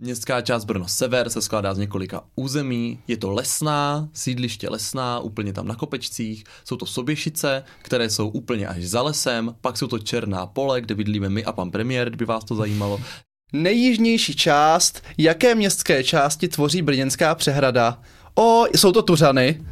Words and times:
Městská 0.00 0.40
část 0.40 0.64
Brno 0.64 0.88
Sever 0.88 1.30
se 1.30 1.42
skládá 1.42 1.74
z 1.74 1.78
několika 1.78 2.20
území. 2.36 2.98
Je 3.08 3.16
to 3.16 3.30
lesná, 3.30 4.08
sídliště 4.12 4.68
lesná, 4.68 5.20
úplně 5.20 5.52
tam 5.52 5.68
na 5.68 5.74
kopečcích. 5.74 6.44
Jsou 6.64 6.76
to 6.76 6.86
soběšice, 6.86 7.64
které 7.82 8.10
jsou 8.10 8.28
úplně 8.28 8.66
až 8.66 8.84
za 8.84 9.02
lesem. 9.02 9.54
Pak 9.60 9.76
jsou 9.76 9.86
to 9.86 9.98
černá 9.98 10.46
pole, 10.46 10.80
kde 10.80 10.94
bydlíme 10.94 11.28
my 11.28 11.44
a 11.44 11.52
pan 11.52 11.70
premiér, 11.70 12.08
kdyby 12.08 12.24
vás 12.24 12.44
to 12.44 12.54
zajímalo. 12.54 13.00
Nejjižnější 13.52 14.36
část, 14.36 15.02
jaké 15.18 15.54
městské 15.54 16.04
části 16.04 16.48
tvoří 16.48 16.82
Brněnská 16.82 17.34
přehrada? 17.34 18.00
O, 18.34 18.64
jsou 18.74 18.92
to 18.92 19.02
Tuřany. 19.02 19.64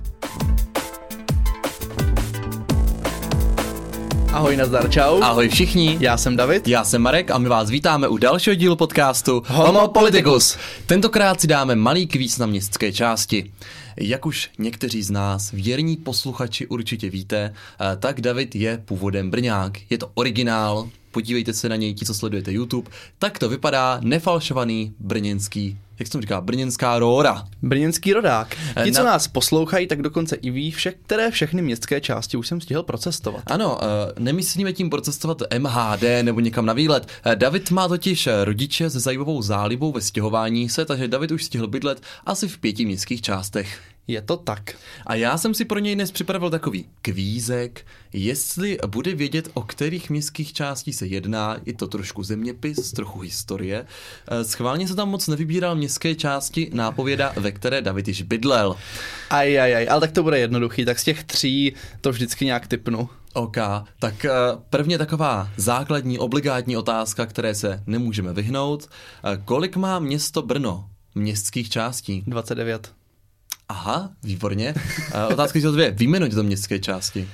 Ahoj, 4.37 4.57
nazdar, 4.57 4.91
čau. 4.91 5.21
Ahoj 5.23 5.49
všichni. 5.49 5.97
Já 6.01 6.17
jsem 6.17 6.37
David. 6.37 6.69
Já 6.69 6.85
jsem 6.85 7.03
Marek 7.03 7.31
a 7.31 7.39
my 7.39 7.49
vás 7.49 7.71
vítáme 7.71 8.09
u 8.09 8.17
dalšího 8.17 8.55
dílu 8.55 8.77
podcastu 8.77 9.43
Homo 9.47 9.89
Politicus. 9.89 10.59
Tentokrát 10.87 11.41
si 11.41 11.47
dáme 11.47 11.75
malý 11.75 12.07
kvíz 12.07 12.39
na 12.39 12.47
městské 12.47 12.93
části. 12.93 13.53
Jak 13.97 14.27
už 14.27 14.51
někteří 14.59 15.03
z 15.03 15.11
nás, 15.11 15.53
věrní 15.53 15.97
posluchači 15.97 16.67
určitě 16.67 17.11
víte, 17.11 17.55
eh, 17.81 17.97
tak 17.97 18.21
David 18.21 18.55
je 18.55 18.83
původem 18.85 19.31
Brňák. 19.31 19.73
Je 19.91 19.99
to 19.99 20.11
originál, 20.15 20.89
podívejte 21.17 21.53
se 21.53 21.69
na 21.69 21.77
něj, 21.77 21.95
ti, 21.95 22.05
co 22.05 22.15
sledujete 22.15 22.53
YouTube. 22.53 22.91
Tak 23.19 23.39
to 23.39 23.49
vypadá 23.49 24.01
nefalšovaný 24.03 24.93
brněnský 24.99 25.79
jak 25.99 26.09
jsem 26.09 26.21
říká, 26.21 26.41
brněnská 26.41 26.99
róra. 26.99 27.45
Brněnský 27.63 28.13
rodák. 28.13 28.57
Eh, 28.77 28.85
Ti, 28.85 28.93
co 28.93 28.99
na- 29.03 29.11
nás 29.11 29.29
poslouchají, 29.29 29.87
tak 29.87 30.03
dokonce 30.03 30.37
i 30.37 30.51
ví, 30.51 30.71
vše, 30.71 30.93
které 31.07 31.31
všechny 31.31 31.63
městské 31.63 32.01
části 32.01 32.37
už 32.37 32.49
jsem 32.49 32.61
stihl 32.61 32.83
procestovat. 32.83 33.43
Ano, 33.47 33.79
eh, 33.83 33.87
nemyslíme 34.19 34.73
tím 34.73 34.91
procestovat 34.91 35.43
MHD 35.59 36.23
nebo 36.23 36.41
někam 36.41 36.67
na 36.67 36.73
výlet. 36.73 37.09
Eh, 37.25 37.37
David 37.37 37.71
má 37.71 37.89
totiž 37.89 38.29
rodiče 38.45 38.91
se 38.91 39.01
zajímavou 39.01 39.43
zálibou 39.43 39.93
ve 39.93 40.01
stěhování 40.01 40.69
se, 40.69 40.85
takže 40.85 41.09
David 41.09 41.31
už 41.31 41.45
stihl 41.45 41.67
bydlet 41.67 42.01
asi 42.27 42.49
v 42.49 42.59
pěti 42.59 42.85
městských 42.85 43.23
částech. 43.23 43.79
Je 44.09 44.23
to 44.23 44.37
tak. 44.37 44.77
A 45.07 45.15
já 45.15 45.39
jsem 45.39 45.55
si 45.55 45.65
pro 45.65 45.79
něj 45.79 45.95
dnes 45.95 46.11
připravil 46.11 46.51
takový 46.51 46.85
kvízek, 47.03 47.87
jestli 48.13 48.79
bude 48.87 49.15
vědět, 49.15 49.49
o 49.55 49.63
kterých 49.63 50.11
městských 50.11 50.53
částí 50.53 50.93
se 50.93 51.07
jedná, 51.07 51.57
je 51.67 51.75
to 51.75 51.87
trošku 51.87 52.23
zeměpis, 52.23 52.93
trochu 52.93 53.21
historie. 53.21 53.87
Eh, 54.29 54.45
Schválně 54.45 54.89
se 54.89 54.95
tam 54.95 55.09
moc 55.09 55.29
nevybíral 55.29 55.77
městské 55.77 56.15
části 56.15 56.71
nápověda, 56.73 57.33
ve 57.37 57.53
které 57.53 57.83
David 57.83 58.09
již 58.09 58.23
bydlel. 58.23 58.77
Aj, 59.31 59.61
aj, 59.61 59.77
aj, 59.77 59.89
ale 59.91 60.01
tak 60.01 60.13
to 60.13 60.23
bude 60.23 60.39
jednoduchý, 60.39 60.85
tak 60.85 60.99
z 60.99 61.05
těch 61.05 61.25
tří 61.25 61.73
to 62.01 62.11
vždycky 62.13 62.45
nějak 62.45 62.67
typnu. 62.67 63.09
OK, 63.33 63.57
tak 63.99 64.25
eh, 64.25 64.31
prvně 64.71 64.99
taková 64.99 65.49
základní, 65.57 66.19
obligátní 66.19 66.77
otázka, 66.77 67.27
které 67.27 67.55
se 67.55 67.83
nemůžeme 67.87 68.33
vyhnout. 68.33 68.89
Eh, 69.25 69.43
Kolik 69.45 69.77
má 69.77 69.99
město 69.99 70.43
Brno 70.43 70.89
městských 71.15 71.71
částí? 71.71 72.25
29. 72.27 72.93
Aha, 73.69 74.11
výborně. 74.23 74.75
Eh, 75.15 75.27
Otázka 75.27 75.59
číslo 75.59 75.73
dvě. 75.73 75.91
Výjmenuj 75.91 76.31
to 76.31 76.43
městské 76.43 76.79
části. 76.79 77.29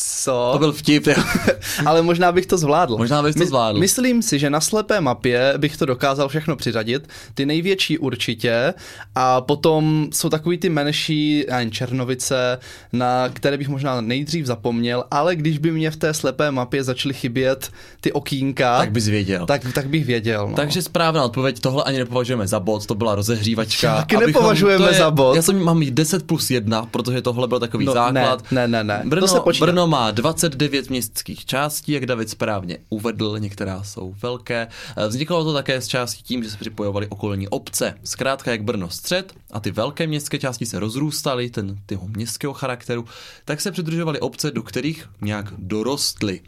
Co? 0.00 0.48
To 0.52 0.58
byl 0.58 0.72
vtip. 0.72 1.06
jo. 1.06 1.14
Ale 1.86 2.02
možná 2.02 2.32
bych 2.32 2.46
to 2.46 2.58
zvládl. 2.58 2.96
Možná 2.98 3.22
bys 3.22 3.36
to 3.36 3.46
zvládl. 3.46 3.78
Myslím 3.78 4.22
si, 4.22 4.38
že 4.38 4.50
na 4.50 4.60
slepé 4.60 5.00
mapě 5.00 5.54
bych 5.56 5.76
to 5.76 5.86
dokázal 5.86 6.28
všechno 6.28 6.56
přiřadit. 6.56 7.08
Ty 7.34 7.46
největší 7.46 7.98
určitě 7.98 8.74
a 9.14 9.40
potom 9.40 10.06
jsou 10.12 10.28
takový 10.28 10.58
ty 10.58 10.68
menší, 10.68 11.44
já 11.48 11.56
nevím, 11.56 11.72
Černovice, 11.72 12.58
na 12.92 13.28
které 13.28 13.56
bych 13.56 13.68
možná 13.68 14.00
nejdřív 14.00 14.46
zapomněl, 14.46 15.04
ale 15.10 15.36
když 15.36 15.58
by 15.58 15.70
mě 15.72 15.90
v 15.90 15.96
té 15.96 16.14
slepé 16.14 16.50
mapě 16.50 16.84
začaly 16.84 17.14
chybět 17.14 17.70
ty 18.00 18.12
okýnka, 18.12 18.78
Tak 18.78 18.92
bys 18.92 19.08
věděl. 19.08 19.46
tak, 19.46 19.62
tak 19.74 19.88
bych 19.88 20.04
věděl. 20.06 20.48
No. 20.48 20.56
Takže 20.56 20.82
správná 20.82 21.24
odpověď, 21.24 21.60
tohle 21.60 21.84
ani 21.84 21.98
nepovažujeme 21.98 22.46
za 22.46 22.60
bod, 22.60 22.86
to 22.86 22.94
byla 22.94 23.14
rozehřívačka. 23.14 23.96
Taky 23.96 24.16
abychom- 24.16 24.32
nepovažujeme 24.32 24.86
je, 24.90 24.94
za 24.98 25.10
bod. 25.10 25.36
Já 25.36 25.42
jsem 25.42 25.64
mám 25.64 25.82
jít 25.82 25.94
10 25.94 26.26
plus 26.26 26.50
1, 26.50 26.86
protože 26.90 27.22
tohle 27.22 27.48
byl 27.48 27.60
takový 27.60 27.84
No, 27.86 27.92
základ. 27.92 28.42
ne, 28.50 28.68
ne, 28.68 28.68
ne, 28.68 28.84
ne. 28.84 29.02
Brno, 29.04 29.26
To 29.26 29.34
se 29.34 29.40
počítá. 29.40 29.66
Brno 29.66 29.87
má 29.88 30.10
29 30.10 30.90
městských 30.90 31.46
částí, 31.46 31.92
jak 31.92 32.06
David 32.06 32.30
správně 32.30 32.78
uvedl, 32.88 33.38
některá 33.38 33.82
jsou 33.82 34.14
velké. 34.22 34.68
Eh, 34.96 35.08
Vzniklo 35.08 35.44
to 35.44 35.52
také 35.52 35.80
z 35.80 35.86
částí 35.86 36.22
tím, 36.22 36.44
že 36.44 36.50
se 36.50 36.56
připojovaly 36.56 37.06
okolní 37.06 37.48
obce. 37.48 37.94
Zkrátka 38.04 38.50
jak 38.50 38.62
Brno 38.62 38.90
střed 38.90 39.34
a 39.50 39.60
ty 39.60 39.70
velké 39.70 40.06
městské 40.06 40.38
části 40.38 40.66
se 40.66 40.78
rozrůstaly, 40.78 41.50
ten 41.50 41.78
tyho 41.86 42.08
městského 42.08 42.52
charakteru, 42.52 43.04
tak 43.44 43.60
se 43.60 43.72
přidružovaly 43.72 44.20
obce, 44.20 44.50
do 44.50 44.62
kterých 44.62 45.08
nějak 45.20 45.52
dorostly. 45.58 46.40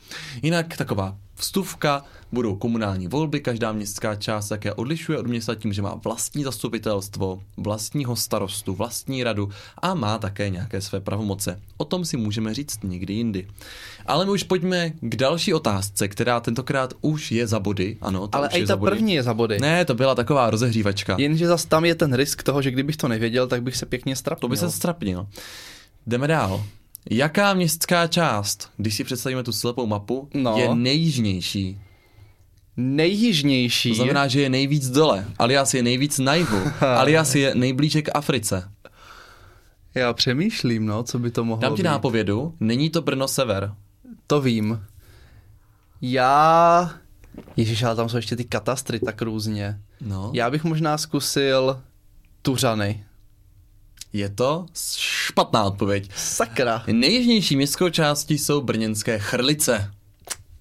Jinak 0.42 0.76
taková 0.76 1.16
vstuvka, 1.34 2.04
budou 2.32 2.56
komunální 2.56 3.08
volby, 3.08 3.40
každá 3.40 3.72
městská 3.72 4.14
část 4.14 4.48
také 4.48 4.72
odlišuje 4.74 5.18
od 5.18 5.26
města 5.26 5.54
tím, 5.54 5.72
že 5.72 5.82
má 5.82 5.94
vlastní 6.04 6.44
zastupitelstvo, 6.44 7.42
vlastního 7.56 8.16
starostu, 8.16 8.74
vlastní 8.74 9.24
radu 9.24 9.48
a 9.82 9.94
má 9.94 10.18
také 10.18 10.48
nějaké 10.50 10.80
své 10.80 11.00
pravomoce. 11.00 11.60
O 11.76 11.84
tom 11.84 12.04
si 12.04 12.16
můžeme 12.16 12.54
říct 12.54 12.78
někdy 12.84 13.14
jindy. 13.14 13.46
Ale 14.06 14.24
my 14.24 14.30
už 14.30 14.42
pojďme 14.42 14.90
k 15.00 15.16
další 15.16 15.54
otázce, 15.54 16.08
která 16.08 16.40
tentokrát 16.40 16.94
už 17.00 17.32
je 17.32 17.46
za 17.46 17.60
body. 17.60 17.96
Ano, 18.00 18.28
to 18.28 18.36
Ale 18.38 18.48
už 18.48 18.54
je 18.54 18.60
i 18.60 18.66
ta 18.66 18.76
první 18.76 19.14
je 19.14 19.22
za 19.22 19.34
body. 19.34 19.58
Ne, 19.60 19.84
to 19.84 19.94
byla 19.94 20.14
taková 20.14 20.50
rozehřívačka. 20.50 21.16
Jenže 21.18 21.46
zas 21.46 21.64
tam 21.64 21.84
je 21.84 21.94
ten 21.94 22.12
risk 22.14 22.42
toho, 22.42 22.62
že 22.62 22.70
kdybych 22.70 22.96
to 22.96 23.08
nevěděl, 23.08 23.46
tak 23.46 23.62
bych 23.62 23.76
se 23.76 23.86
pěkně 23.86 24.16
strapnil. 24.16 24.40
To 24.40 24.48
by 24.48 24.56
se 24.56 24.70
strapnil. 24.70 25.26
Jdeme 26.06 26.26
dál. 26.26 26.64
Jaká 27.10 27.54
městská 27.54 28.06
část, 28.06 28.70
když 28.76 28.94
si 28.94 29.04
představíme 29.04 29.42
tu 29.42 29.52
slepou 29.52 29.86
mapu, 29.86 30.28
No. 30.34 30.56
je 30.58 30.74
nejjižnější? 30.74 31.78
Nejjižnější. 32.80 33.88
To 33.88 33.94
znamená, 33.94 34.28
že 34.28 34.40
je 34.40 34.48
nejvíc 34.48 34.90
dole, 34.90 35.26
alias 35.38 35.74
je 35.74 35.82
nejvíc 35.82 36.18
na 36.18 36.34
jihu, 36.34 36.58
alias 36.80 37.34
je 37.34 37.54
nejblíže 37.54 38.02
k 38.02 38.10
Africe. 38.14 38.70
Já 39.94 40.12
přemýšlím, 40.12 40.86
no, 40.86 41.02
co 41.02 41.18
by 41.18 41.30
to 41.30 41.44
mohlo 41.44 41.62
Dám 41.62 41.76
ti 41.76 41.82
být. 41.82 41.86
nápovědu, 41.86 42.54
není 42.60 42.90
to 42.90 43.02
Brno 43.02 43.28
sever. 43.28 43.74
To 44.26 44.40
vím. 44.40 44.80
Já... 46.00 46.90
Ježíš, 47.56 47.82
ale 47.82 47.96
tam 47.96 48.08
jsou 48.08 48.16
ještě 48.16 48.36
ty 48.36 48.44
katastry 48.44 49.00
tak 49.00 49.22
různě. 49.22 49.80
No. 50.00 50.30
Já 50.34 50.50
bych 50.50 50.64
možná 50.64 50.98
zkusil 50.98 51.82
Tuřany. 52.42 53.04
Je 54.12 54.28
to 54.28 54.66
špatná 54.96 55.64
odpověď. 55.64 56.10
Sakra. 56.16 56.84
Nejjižnější 56.92 57.56
městskou 57.56 57.88
částí 57.88 58.38
jsou 58.38 58.60
brněnské 58.60 59.18
chrlice. 59.18 59.90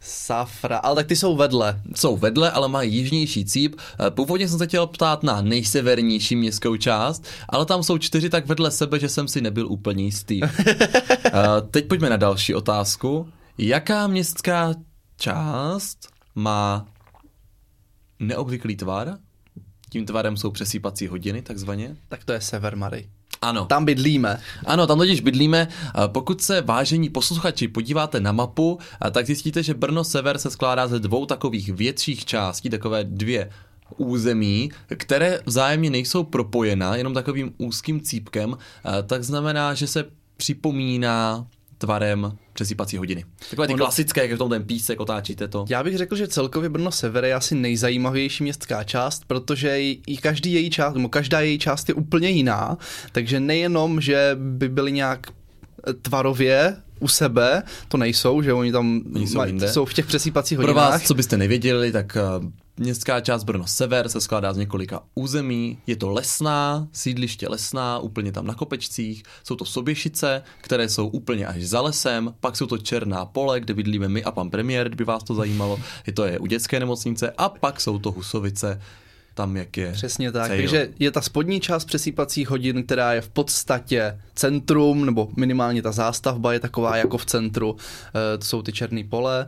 Safra. 0.10 0.78
Ale 0.78 0.96
tak 0.96 1.08
ty 1.08 1.16
jsou 1.16 1.36
vedle. 1.36 1.82
Jsou 1.96 2.18
vedle, 2.18 2.52
ale 2.52 2.68
mají 2.68 2.96
jižnější 2.96 3.46
cíp. 3.46 3.76
Eh, 4.08 4.12
Původně 4.12 4.48
jsem 4.50 4.58
se 4.60 4.68
chtěl 4.68 4.88
ptát 4.88 5.24
na 5.24 5.42
nejsevernější 5.42 6.36
městskou 6.36 6.78
část, 6.78 7.24
ale 7.50 7.66
tam 7.66 7.84
jsou 7.84 7.98
čtyři 7.98 8.30
tak 8.30 8.46
vedle 8.48 8.72
sebe, 8.72 9.00
že 9.00 9.10
jsem 9.10 9.28
si 9.28 9.42
nebyl 9.42 9.68
úplně 9.68 10.04
jistý. 10.04 10.42
Eh, 11.26 11.62
Teď 11.72 11.88
pojďme 11.88 12.10
na 12.10 12.18
další 12.18 12.56
otázku. 12.56 13.30
Jaká 13.58 14.08
městská 14.08 14.74
část 15.18 15.98
má 16.36 16.88
neobvyklý 18.20 18.76
tvar? 18.76 19.18
Tím 19.90 20.06
tvarem 20.06 20.38
jsou 20.38 20.52
přesýpací 20.52 21.08
hodiny, 21.08 21.42
takzvaně. 21.42 21.96
Tak 22.10 22.24
to 22.26 22.34
je 22.34 22.42
Sever 22.42 22.76
Mary. 22.76 23.10
Ano. 23.42 23.66
Tam 23.66 23.86
bydlíme. 23.86 24.40
Ano, 24.66 24.88
tam 24.88 24.98
totiž 24.98 25.22
bydlíme. 25.22 25.68
Pokud 26.08 26.42
se 26.42 26.62
vážení 26.62 27.10
posluchači 27.10 27.68
podíváte 27.68 28.20
na 28.20 28.32
mapu, 28.32 28.80
tak 29.12 29.26
zjistíte, 29.26 29.64
že 29.64 29.74
Brno 29.74 30.04
Sever 30.04 30.38
se 30.38 30.52
skládá 30.52 30.88
ze 30.88 31.00
dvou 31.00 31.26
takových 31.26 31.70
větších 31.70 32.26
částí, 32.26 32.70
takové 32.70 33.04
dvě 33.04 33.50
území, 33.98 34.72
které 34.88 35.40
vzájemně 35.46 35.90
nejsou 35.90 36.24
propojena, 36.24 36.96
jenom 36.96 37.14
takovým 37.14 37.54
úzkým 37.58 38.02
cípkem, 38.02 38.58
tak 39.08 39.24
znamená, 39.24 39.74
že 39.74 39.88
se 39.88 40.06
připomíná 40.38 41.48
tvarem 41.80 42.38
přesýpací 42.54 42.98
hodiny. 42.98 43.26
Takové 43.50 43.68
ty 43.68 43.74
Ono- 43.74 43.84
klasické, 43.86 44.22
jak 44.22 44.32
v 44.32 44.38
tom 44.38 44.50
ten 44.50 44.64
písek, 44.64 45.00
otáčíte 45.00 45.48
to. 45.48 45.66
Já 45.70 45.84
bych 45.84 45.98
řekl, 45.98 46.16
že 46.16 46.28
celkově 46.28 46.70
Brno 46.70 46.92
Sever 46.92 47.26
je 47.26 47.34
asi 47.34 47.56
nejzajímavější 47.56 48.44
městská 48.44 48.84
část, 48.84 49.24
protože 49.28 49.82
i 49.82 50.18
každý 50.22 50.54
její 50.54 50.70
část, 50.70 50.94
nebo 50.96 51.10
každá 51.10 51.40
její 51.40 51.60
část 51.60 51.90
je 51.90 51.96
úplně 51.96 52.30
jiná, 52.30 52.78
takže 53.12 53.40
nejenom, 53.40 54.02
že 54.02 54.32
by 54.40 54.70
byly 54.70 54.92
nějak 54.92 55.28
eh, 55.90 55.94
tvarově 55.94 56.76
u 57.00 57.08
sebe, 57.08 57.64
to 57.88 57.98
nejsou, 57.98 58.42
že 58.42 58.54
oni 58.54 58.72
tam 58.72 59.02
Oni 59.16 59.28
jsou 59.28 59.44
jinde. 59.46 59.68
jsou 59.72 59.86
v 59.86 59.94
těch 59.94 60.06
přesýpacích 60.06 60.58
Pro 60.58 60.68
hodinách. 60.68 60.92
vás, 60.92 61.04
co 61.04 61.14
byste 61.14 61.38
nevěděli, 61.38 61.92
tak 61.92 62.18
eh, 62.18 62.22
městská 62.80 63.22
část 63.22 63.44
Brno 63.44 63.68
Sever 63.68 64.10
se 64.10 64.22
skládá 64.22 64.54
z 64.54 64.58
několika 64.58 65.02
území. 65.16 65.78
Je 65.88 65.96
to 65.96 66.10
lesná, 66.10 66.88
sídliště 66.92 67.48
lesná, 67.48 68.00
úplně 68.00 68.32
tam 68.32 68.48
na 68.48 68.54
kopečcích. 68.54 69.24
Jsou 69.44 69.56
to 69.56 69.66
soběšice, 69.66 70.44
které 70.62 70.90
jsou 70.90 71.08
úplně 71.08 71.48
až 71.48 71.64
za 71.64 71.82
lesem. 71.82 72.34
Pak 72.40 72.58
jsou 72.58 72.66
to 72.66 72.78
černá 72.78 73.26
pole, 73.26 73.60
kde 73.60 73.74
bydlíme 73.74 74.10
my 74.10 74.24
a 74.24 74.32
pan 74.32 74.50
premiér, 74.50 74.88
kdyby 74.88 75.04
vás 75.04 75.24
to 75.24 75.36
zajímalo. 75.36 75.80
Je 76.08 76.14
to 76.14 76.26
je 76.26 76.40
u 76.40 76.46
dětské 76.46 76.80
nemocnice. 76.80 77.34
A 77.38 77.50
pak 77.50 77.82
jsou 77.82 78.00
to 78.00 78.12
Husovice, 78.12 78.82
tam, 79.40 79.58
jak 79.58 79.78
je. 79.78 79.92
Přesně 79.92 80.32
tak, 80.32 80.48
cejl. 80.48 80.62
takže 80.62 80.90
je 81.00 81.12
ta 81.12 81.22
spodní 81.22 81.60
část 81.60 81.86
přesýpacích 81.86 82.50
hodin, 82.50 82.84
která 82.84 83.14
je 83.14 83.22
v 83.22 83.30
podstatě 83.30 84.20
centrum, 84.36 85.06
nebo 85.06 85.30
minimálně 85.38 85.82
ta 85.82 85.92
zástavba 85.92 86.54
je 86.54 86.60
taková 86.60 86.98
jako 86.98 87.18
v 87.18 87.26
centru, 87.26 87.76
e, 88.36 88.38
to 88.38 88.46
jsou 88.46 88.62
ty 88.62 88.72
černé 88.72 89.04
pole, 89.04 89.48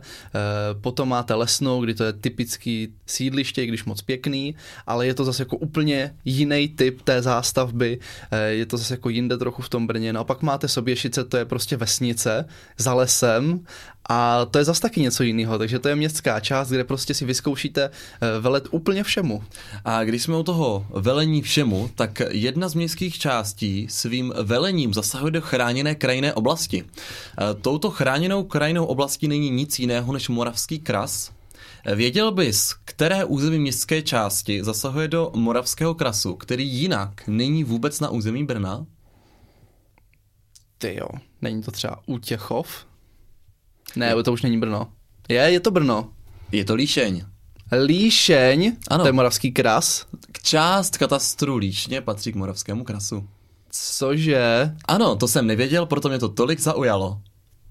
potom 0.80 1.08
máte 1.08 1.34
lesnou, 1.34 1.80
kdy 1.80 1.94
to 1.94 2.04
je 2.04 2.12
typický 2.12 2.88
sídliště, 3.06 3.66
když 3.66 3.84
moc 3.84 4.02
pěkný, 4.02 4.54
ale 4.86 5.06
je 5.06 5.14
to 5.14 5.24
zase 5.24 5.42
jako 5.42 5.56
úplně 5.56 6.14
jiný 6.24 6.68
typ 6.68 7.02
té 7.02 7.22
zástavby, 7.22 7.98
e, 8.30 8.48
je 8.48 8.66
to 8.66 8.76
zase 8.76 8.94
jako 8.94 9.08
jinde 9.08 9.38
trochu 9.38 9.62
v 9.62 9.68
tom 9.68 9.86
Brně, 9.86 10.12
no 10.12 10.20
a 10.20 10.24
pak 10.24 10.42
máte 10.42 10.68
Soběšice, 10.68 11.24
to 11.24 11.36
je 11.36 11.44
prostě 11.44 11.76
vesnice 11.76 12.44
za 12.78 12.94
lesem 12.94 13.60
a 14.08 14.44
to 14.44 14.58
je 14.58 14.64
zase 14.64 14.80
taky 14.80 15.00
něco 15.00 15.22
jiného, 15.22 15.58
takže 15.58 15.78
to 15.78 15.88
je 15.88 15.96
městská 15.96 16.40
část, 16.40 16.68
kde 16.68 16.84
prostě 16.84 17.14
si 17.14 17.24
vyzkoušíte 17.24 17.82
eh, 17.84 18.40
velet 18.40 18.68
úplně 18.70 19.02
všemu. 19.02 19.42
A 19.84 20.04
když 20.04 20.22
jsme 20.22 20.36
u 20.36 20.42
toho 20.42 20.86
velení 20.90 21.42
všemu, 21.42 21.90
tak 21.94 22.22
jedna 22.30 22.68
z 22.68 22.74
městských 22.74 23.18
částí 23.18 23.86
svým 23.90 24.32
velením 24.42 24.94
zasahuje 24.94 25.30
do 25.30 25.40
chráněné 25.40 25.94
krajinné 25.94 26.34
oblasti. 26.34 26.84
E, 26.84 27.54
Touto 27.54 27.90
chráněnou 27.90 28.44
krajinnou 28.44 28.84
oblastí 28.84 29.28
není 29.28 29.50
nic 29.50 29.78
jiného 29.78 30.12
než 30.12 30.28
Moravský 30.28 30.78
kras. 30.78 31.32
E, 31.84 31.94
Věděl 31.94 32.32
bys, 32.32 32.74
které 32.84 33.24
území 33.24 33.58
městské 33.58 34.02
části 34.02 34.64
zasahuje 34.64 35.08
do 35.08 35.30
Moravského 35.34 35.94
krasu, 35.94 36.34
který 36.34 36.68
jinak 36.68 37.26
není 37.26 37.64
vůbec 37.64 38.00
na 38.00 38.10
území 38.10 38.44
Brna? 38.44 38.86
Ty 40.78 40.96
jo, 40.96 41.08
není 41.42 41.62
to 41.62 41.70
třeba 41.70 42.00
Útěchov? 42.06 42.86
Ne, 43.96 44.22
to 44.22 44.32
už 44.32 44.42
není 44.42 44.58
Brno. 44.58 44.88
Je, 45.28 45.36
je 45.40 45.60
to 45.60 45.70
Brno. 45.70 46.08
Je 46.52 46.64
to 46.64 46.74
Líšeň. 46.74 47.22
Líšeň, 47.86 48.72
Ano. 48.90 49.04
to 49.04 49.08
je 49.08 49.12
moravský 49.12 49.52
kras. 49.52 50.06
Část 50.42 50.98
katastru 50.98 51.56
Líšně 51.56 52.00
patří 52.00 52.32
k 52.32 52.36
Moravskému 52.36 52.84
krasu. 52.84 53.28
Cože? 53.70 54.70
Ano, 54.88 55.16
to 55.16 55.28
jsem 55.28 55.46
nevěděl, 55.46 55.86
proto 55.86 56.08
mě 56.08 56.18
to 56.18 56.28
tolik 56.28 56.60
zaujalo. 56.60 57.20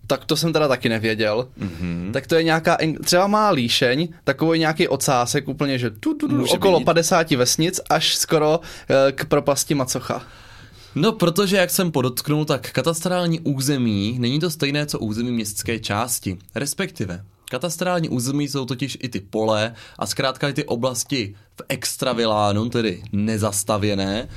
Tak 0.07 0.25
to 0.25 0.37
jsem 0.37 0.53
teda 0.53 0.67
taky 0.67 0.89
nevěděl. 0.89 1.47
Mhm. 1.57 2.09
Tak 2.13 2.27
to 2.27 2.35
je 2.35 2.43
nějaká, 2.43 2.77
třeba 3.03 3.27
má 3.27 3.49
líšeň, 3.49 4.07
takový 4.23 4.59
nějaký 4.59 4.87
ocásek 4.87 5.47
úplně, 5.47 5.77
že 5.79 5.89
tu, 5.89 6.13
tu, 6.13 6.27
tu, 6.27 6.45
okolo 6.45 6.79
být. 6.79 6.85
50 6.85 7.31
vesnic 7.31 7.79
až 7.89 8.15
skoro 8.15 8.59
eh, 8.89 9.11
k 9.11 9.25
propasti 9.25 9.75
Macocha. 9.75 10.23
No, 10.95 11.11
protože 11.11 11.57
jak 11.57 11.69
jsem 11.69 11.91
podotknul, 11.91 12.45
tak 12.45 12.71
katastrální 12.71 13.39
území 13.39 14.19
není 14.19 14.39
to 14.39 14.49
stejné, 14.49 14.85
co 14.85 14.99
území 14.99 15.31
městské 15.31 15.79
části. 15.79 16.37
Respektive, 16.55 17.25
katastrální 17.49 18.09
území 18.09 18.47
jsou 18.47 18.65
totiž 18.65 18.97
i 19.01 19.09
ty 19.09 19.19
pole 19.19 19.75
a 19.99 20.05
zkrátka 20.05 20.49
i 20.49 20.53
ty 20.53 20.65
oblasti 20.65 21.35
v 21.55 21.61
extravilánu, 21.69 22.69
tedy 22.69 23.03
nezastavěné, 23.11 24.27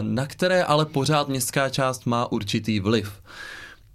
na 0.00 0.26
které 0.26 0.64
ale 0.64 0.86
pořád 0.86 1.28
městská 1.28 1.68
část 1.68 2.06
má 2.06 2.32
určitý 2.32 2.80
vliv. 2.80 3.12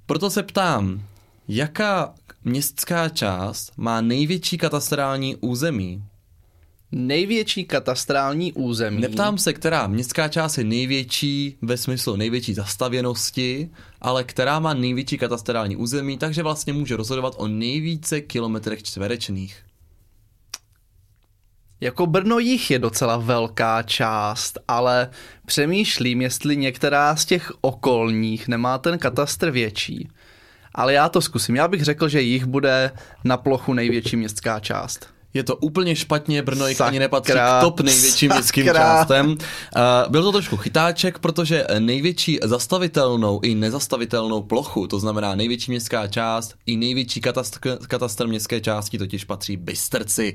Proto 0.06 0.30
se 0.30 0.44
ptám, 0.44 1.04
jaká 1.48 2.14
městská 2.44 3.10
část 3.10 3.72
má 3.78 4.02
největší 4.02 4.58
katastrální 4.58 5.36
území? 5.36 6.04
Největší 6.92 7.66
katastrální 7.66 8.54
území. 8.54 9.02
Neptám 9.02 9.38
se, 9.38 9.54
která 9.54 9.88
městská 9.88 10.28
část 10.28 10.58
je 10.58 10.64
největší 10.64 11.58
ve 11.62 11.78
smyslu 11.78 12.16
největší 12.16 12.54
zastavěnosti, 12.54 13.70
ale 14.02 14.24
která 14.24 14.60
má 14.60 14.74
největší 14.74 15.18
katastrální 15.18 15.76
území, 15.76 16.18
takže 16.18 16.44
vlastně 16.44 16.74
může 16.74 16.96
rozhodovat 16.96 17.34
o 17.38 17.48
nejvíce 17.48 18.22
kilometrech 18.22 18.84
čtverečných. 18.84 19.64
Jako 21.82 22.08
Brno 22.08 22.40
jich 22.40 22.72
je 22.72 22.80
docela 22.80 23.18
velká 23.18 23.84
část, 23.84 24.60
ale 24.68 25.10
přemýšlím, 25.46 26.22
jestli 26.22 26.58
některá 26.58 27.16
z 27.16 27.26
těch 27.26 27.52
okolních 27.62 28.48
nemá 28.48 28.78
ten 28.78 28.98
katastr 28.98 29.52
větší. 29.52 30.10
Ale 30.76 30.94
já 30.94 31.10
to 31.10 31.22
zkusím. 31.22 31.56
Já 31.56 31.68
bych 31.68 31.84
řekl, 31.84 32.10
že 32.10 32.22
jich 32.22 32.46
bude 32.46 32.92
na 33.24 33.38
plochu 33.38 33.74
největší 33.74 34.16
městská 34.16 34.60
část. 34.60 35.21
Je 35.34 35.44
to 35.44 35.56
úplně 35.56 35.96
špatně, 35.96 36.42
Brno 36.42 36.68
jich 36.68 36.82
ani 36.82 37.00
nepatří 37.00 37.34
k 37.34 37.62
top 37.62 37.80
největším 37.80 38.32
městským 38.32 38.66
částem. 38.66 39.28
Uh, 39.28 39.38
byl 40.10 40.24
to 40.24 40.32
trošku 40.32 40.58
chytáček, 40.58 41.20
protože 41.20 41.66
největší 41.80 42.40
zastavitelnou 42.44 43.40
i 43.44 43.56
nezastavitelnou 43.56 44.42
plochu, 44.42 44.88
to 44.88 45.00
znamená 45.00 45.36
největší 45.36 45.72
městská 45.72 46.08
část 46.08 46.56
i 46.66 46.78
největší 46.78 47.22
katastr, 47.22 47.78
katastr 47.88 48.28
městské 48.28 48.62
části, 48.62 48.98
totiž 48.98 49.24
patří 49.24 49.58
Bystrci. 49.58 50.34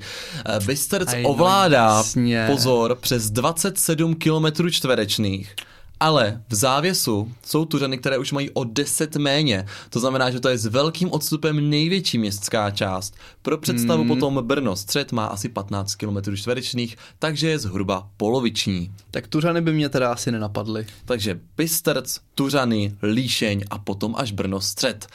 Uh, 0.58 0.66
Bystrc 0.66 1.12
Aj, 1.12 1.22
no 1.22 1.28
ovládá, 1.28 1.96
jasně. 1.96 2.46
pozor, 2.50 2.94
přes 3.00 3.30
27 3.30 4.14
km 4.14 4.70
čtverečných. 4.70 5.54
Ale 6.00 6.42
v 6.48 6.54
závěsu 6.54 7.32
jsou 7.46 7.64
tuřany, 7.64 7.98
které 7.98 8.18
už 8.18 8.32
mají 8.32 8.50
o 8.50 8.64
10 8.64 9.16
méně. 9.16 9.66
To 9.90 10.00
znamená, 10.00 10.30
že 10.30 10.40
to 10.40 10.48
je 10.48 10.58
s 10.58 10.66
velkým 10.66 11.12
odstupem 11.12 11.70
největší 11.70 12.18
městská 12.18 12.70
část. 12.70 13.14
Pro 13.42 13.58
představu 13.58 14.02
Hmm. 14.02 14.08
potom 14.08 14.46
Brno 14.46 14.76
střed 14.76 15.12
má 15.12 15.26
asi 15.26 15.48
15 15.48 15.94
km 15.94 16.36
čtverečných, 16.36 16.96
takže 17.18 17.48
je 17.48 17.58
zhruba 17.58 18.08
poloviční. 18.16 18.92
Tak 19.10 19.26
Tuřany 19.26 19.60
by 19.60 19.72
mě 19.72 19.88
teda 19.88 20.12
asi 20.12 20.32
nenapadly. 20.32 20.86
Takže 21.04 21.40
Bystrc, 21.56 22.18
Tuřany, 22.34 22.96
Líšeň 23.02 23.64
a 23.70 23.78
potom 23.78 24.14
až 24.18 24.32
Brno 24.32 24.60
střed. 24.60 25.06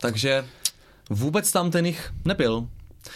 Takže 0.00 0.44
vůbec 1.10 1.52
tam 1.52 1.70
ten 1.70 1.86
jich 1.86 2.12
nebyl. 2.24 2.68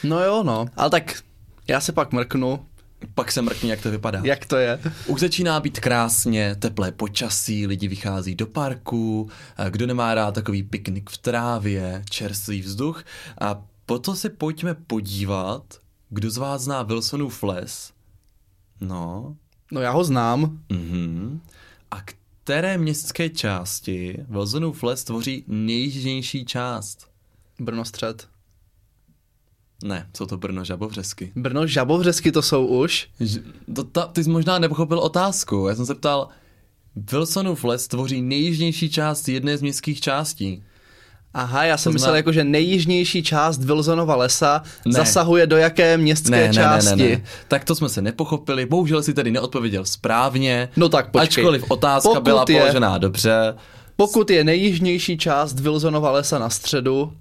No 0.05 0.25
jo, 0.25 0.43
no. 0.43 0.67
Ale 0.77 0.91
tak 0.91 1.23
já 1.69 1.81
se 1.81 1.93
pak 1.93 2.13
mrknu, 2.13 2.67
Pak 3.15 3.33
se 3.33 3.43
mrkni, 3.43 3.71
jak 3.71 3.83
to 3.83 3.91
vypadá. 3.91 4.21
jak 4.25 4.47
to 4.47 4.57
je. 4.57 4.79
Už 5.07 5.21
začíná 5.21 5.61
být 5.61 5.81
krásně, 5.81 6.55
teplé 6.59 6.93
počasí, 6.93 7.67
lidi 7.67 7.89
vychází 7.89 8.35
do 8.35 8.47
parku, 8.47 9.31
kdo 9.71 9.87
nemá 9.87 10.15
rád 10.15 10.35
takový 10.35 10.63
piknik 10.63 11.11
v 11.11 11.19
trávě, 11.19 12.03
čerstvý 12.11 12.61
vzduch. 12.61 13.05
A 13.41 13.63
potom 13.87 14.17
se 14.17 14.29
pojďme 14.29 14.75
podívat, 14.75 15.63
kdo 16.11 16.31
z 16.31 16.37
vás 16.37 16.63
zná 16.63 16.83
Wilsonův 16.83 17.43
les. 17.43 17.93
No, 18.81 19.37
No 19.73 19.81
já 19.81 19.91
ho 19.91 20.05
znám. 20.05 20.59
mhm. 20.69 21.41
A 21.91 21.97
které 22.45 22.79
městské 22.79 23.29
části 23.29 24.17
Wilsonův 24.29 24.83
les 24.83 25.05
tvoří 25.05 25.45
nejjižnější 25.47 26.45
část? 26.45 27.11
Brno 27.61 27.85
střed. 27.85 28.29
Ne, 29.83 30.07
jsou 30.17 30.27
to 30.27 30.37
Brno 30.37 30.65
Žabovřesky. 30.65 31.33
Brno 31.37 31.67
žabovřesky 31.67 32.33
to 32.33 32.43
jsou 32.43 32.67
už. 32.67 33.09
Ž- 33.21 33.41
To, 33.77 33.85
ta, 33.85 34.07
ty 34.07 34.25
jsi 34.25 34.31
možná 34.31 34.59
nepochopil 34.59 34.99
otázku. 34.99 35.67
Já 35.69 35.75
jsem 35.75 35.87
se 35.87 35.95
ptal, 35.95 36.29
Wilsonův 36.97 37.65
les 37.65 37.89
tvoří 37.89 38.23
nejjižnější 38.23 38.91
část 38.91 39.29
jedné 39.29 39.57
z 39.59 39.63
městských 39.63 40.01
částí. 40.01 40.63
Aha, 41.35 41.65
já 41.65 41.77
jsem 41.77 41.91
To 41.91 41.95
myslel 41.95 42.11
zná- 42.11 42.17
jako, 42.17 42.33
že 42.33 42.45
nejjižnější 42.45 43.23
část 43.23 43.65
Wilsonova 43.65 44.17
lesa 44.17 44.63
Ne. 44.87 44.93
zasahuje 44.93 45.47
do 45.47 45.57
jaké 45.57 45.97
městské 45.99 46.53
části. 46.53 47.23
Tak 47.49 47.65
to 47.65 47.75
jsme 47.75 47.89
se 47.89 48.03
nepochopili. 48.03 48.67
Bohužel 48.67 49.03
si 49.03 49.15
tedy 49.15 49.31
neodpověděl 49.31 49.85
správně. 49.85 50.69
No 50.77 50.89
tak 50.89 51.11
počkej. 51.11 51.23
Ačkoliv 51.45 51.65
otázka 51.71 52.09
Pokud 52.09 52.23
byla 52.25 52.45
je- 52.49 52.61
položená 52.61 52.99
dobře. 52.99 53.55
Pokud 53.97 54.31
je 54.31 54.45
nejjižnější 54.45 55.19
část 55.19 55.61
Wilsonova 55.61 56.11
lesa 56.11 56.39
na 56.39 56.51
středu, 56.51 57.13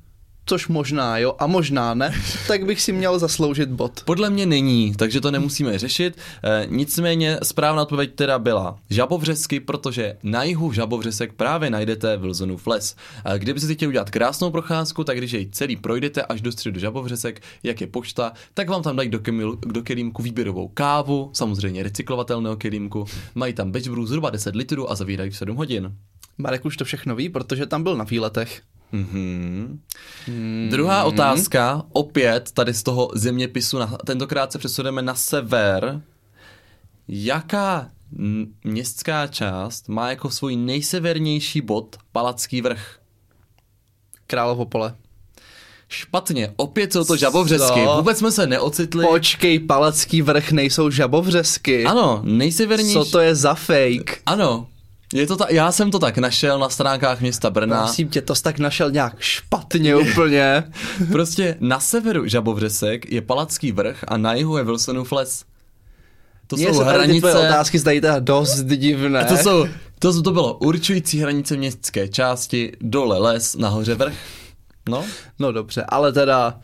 což 0.46 0.68
možná 0.68 1.18
jo 1.18 1.36
a 1.40 1.48
možná 1.48 1.94
ne, 1.94 2.14
tak 2.48 2.66
bych 2.66 2.82
si 2.82 2.92
měl 2.92 3.20
zasloužit 3.20 3.70
bod. 3.70 4.04
Podle 4.06 4.30
mě 4.30 4.46
není, 4.46 4.96
takže 4.96 5.22
to 5.22 5.32
nemusíme 5.32 5.80
řešit. 5.80 6.18
E, 6.44 6.68
nicméně 6.70 7.38
správná 7.44 7.82
odpověď 7.82 8.12
teda 8.16 8.40
byla 8.40 8.80
Žabovřesky, 8.90 9.60
protože 9.60 10.18
na 10.24 10.44
jihu 10.44 10.74
Žabovřesek 10.74 11.34
právě 11.34 11.70
najdete 11.70 12.18
Wilsonův 12.18 12.68
les. 12.68 12.96
E, 13.26 13.40
kdybyste 13.40 13.68
si 13.68 13.76
chtěli 13.76 13.90
udělat 13.90 14.10
krásnou 14.10 14.52
procházku, 14.52 15.04
tak 15.04 15.18
když 15.18 15.32
jej 15.32 15.50
celý 15.52 15.76
projdete 15.76 16.24
až 16.24 16.42
do 16.42 16.52
středu 16.52 16.80
Žabovřesek, 16.80 17.42
jak 17.64 17.82
je 17.82 17.88
pošta, 17.88 18.34
tak 18.54 18.70
vám 18.70 18.84
tam 18.84 18.96
dají 18.96 19.10
do, 19.10 19.20
kemil, 19.20 19.58
do 19.66 19.84
kelímku 19.84 20.24
výběrovou 20.24 20.68
kávu, 20.68 21.30
samozřejmě 21.34 21.84
recyklovatelného 21.84 22.56
kelímku, 22.56 23.06
mají 23.36 23.54
tam 23.54 23.72
batch 23.72 23.88
brew 23.88 24.06
zhruba 24.06 24.30
10 24.30 24.56
litrů 24.56 24.92
a 24.92 24.96
zavírají 24.96 25.32
v 25.32 25.38
7 25.38 25.58
hodin. 25.58 25.96
Marek 26.38 26.66
už 26.66 26.78
to 26.78 26.86
všechno 26.86 27.16
ví, 27.16 27.30
protože 27.30 27.66
tam 27.66 27.84
byl 27.84 27.98
na 27.98 28.04
výletech. 28.04 28.62
Mm-hmm. 28.94 29.80
Druhá 30.70 31.04
otázka, 31.04 31.84
opět 31.92 32.52
tady 32.52 32.74
z 32.74 32.84
toho 32.84 33.12
zeměpisu, 33.16 33.80
na, 33.80 33.98
tentokrát 34.06 34.52
se 34.52 34.58
přesuneme 34.58 35.02
na 35.02 35.16
sever. 35.16 36.02
Jaká 37.08 37.90
městská 38.64 39.28
část 39.28 39.90
má 39.90 40.10
jako 40.10 40.30
svůj 40.30 40.56
nejsevernější 40.56 41.62
bod 41.62 41.98
Palacký 42.12 42.62
vrch? 42.62 43.00
Královo 44.28 44.66
pole. 44.66 44.96
Špatně, 45.88 46.54
opět 46.56 46.94
jsou 46.94 47.04
to 47.04 47.18
žabovřesky. 47.18 47.84
Co? 47.86 47.96
Vůbec 47.98 48.18
jsme 48.18 48.32
se 48.32 48.48
neocitli. 48.48 49.06
Počkej, 49.06 49.60
Palacký 49.60 50.22
vrch 50.22 50.52
nejsou 50.52 50.90
žabovřesky. 50.90 51.86
Ano, 51.86 52.22
nejsevernější. 52.24 52.94
Co 52.94 53.06
to 53.06 53.20
je 53.20 53.36
za 53.36 53.54
fake? 53.54 54.22
Ano, 54.26 54.68
je 55.14 55.28
to 55.28 55.36
ta, 55.38 55.46
já 55.50 55.72
jsem 55.72 55.92
to 55.92 56.00
tak 56.00 56.18
našel 56.18 56.60
na 56.60 56.70
stránkách 56.70 57.22
města 57.22 57.50
Brna. 57.50 57.84
Prosím 57.84 58.10
tě, 58.10 58.22
to 58.22 58.36
jsi 58.36 58.44
tak 58.44 58.60
našel 58.60 58.92
nějak 58.92 59.20
špatně 59.20 59.96
úplně. 59.96 60.64
Prostě 61.12 61.58
na 61.60 61.80
severu 61.80 62.28
Žabovřesek 62.28 63.12
je 63.12 63.22
Palacký 63.22 63.72
vrch 63.72 64.04
a 64.08 64.18
na 64.18 64.34
jihu 64.34 64.58
je 64.58 64.64
Wilsonův 64.64 65.12
les. 65.12 65.44
To 66.48 66.56
Mně 66.56 66.68
jsou 66.68 66.80
se 66.80 66.84
hranice... 66.84 67.20
tvoje 67.20 67.36
otázky 67.36 67.80
zdají 67.80 68.02
teda 68.02 68.20
dost 68.20 68.64
divné. 68.64 69.26
To 69.26 69.38
jsou, 69.38 69.68
to, 70.00 70.22
to 70.22 70.32
bylo 70.32 70.54
určující 70.58 71.20
hranice 71.20 71.58
městské 71.58 72.08
části, 72.08 72.72
dole 72.82 73.20
les, 73.20 73.56
nahoře 73.56 73.96
vrch. 73.96 74.14
No, 74.90 75.06
No 75.40 75.52
dobře, 75.52 75.86
ale 75.90 76.14
teda 76.14 76.60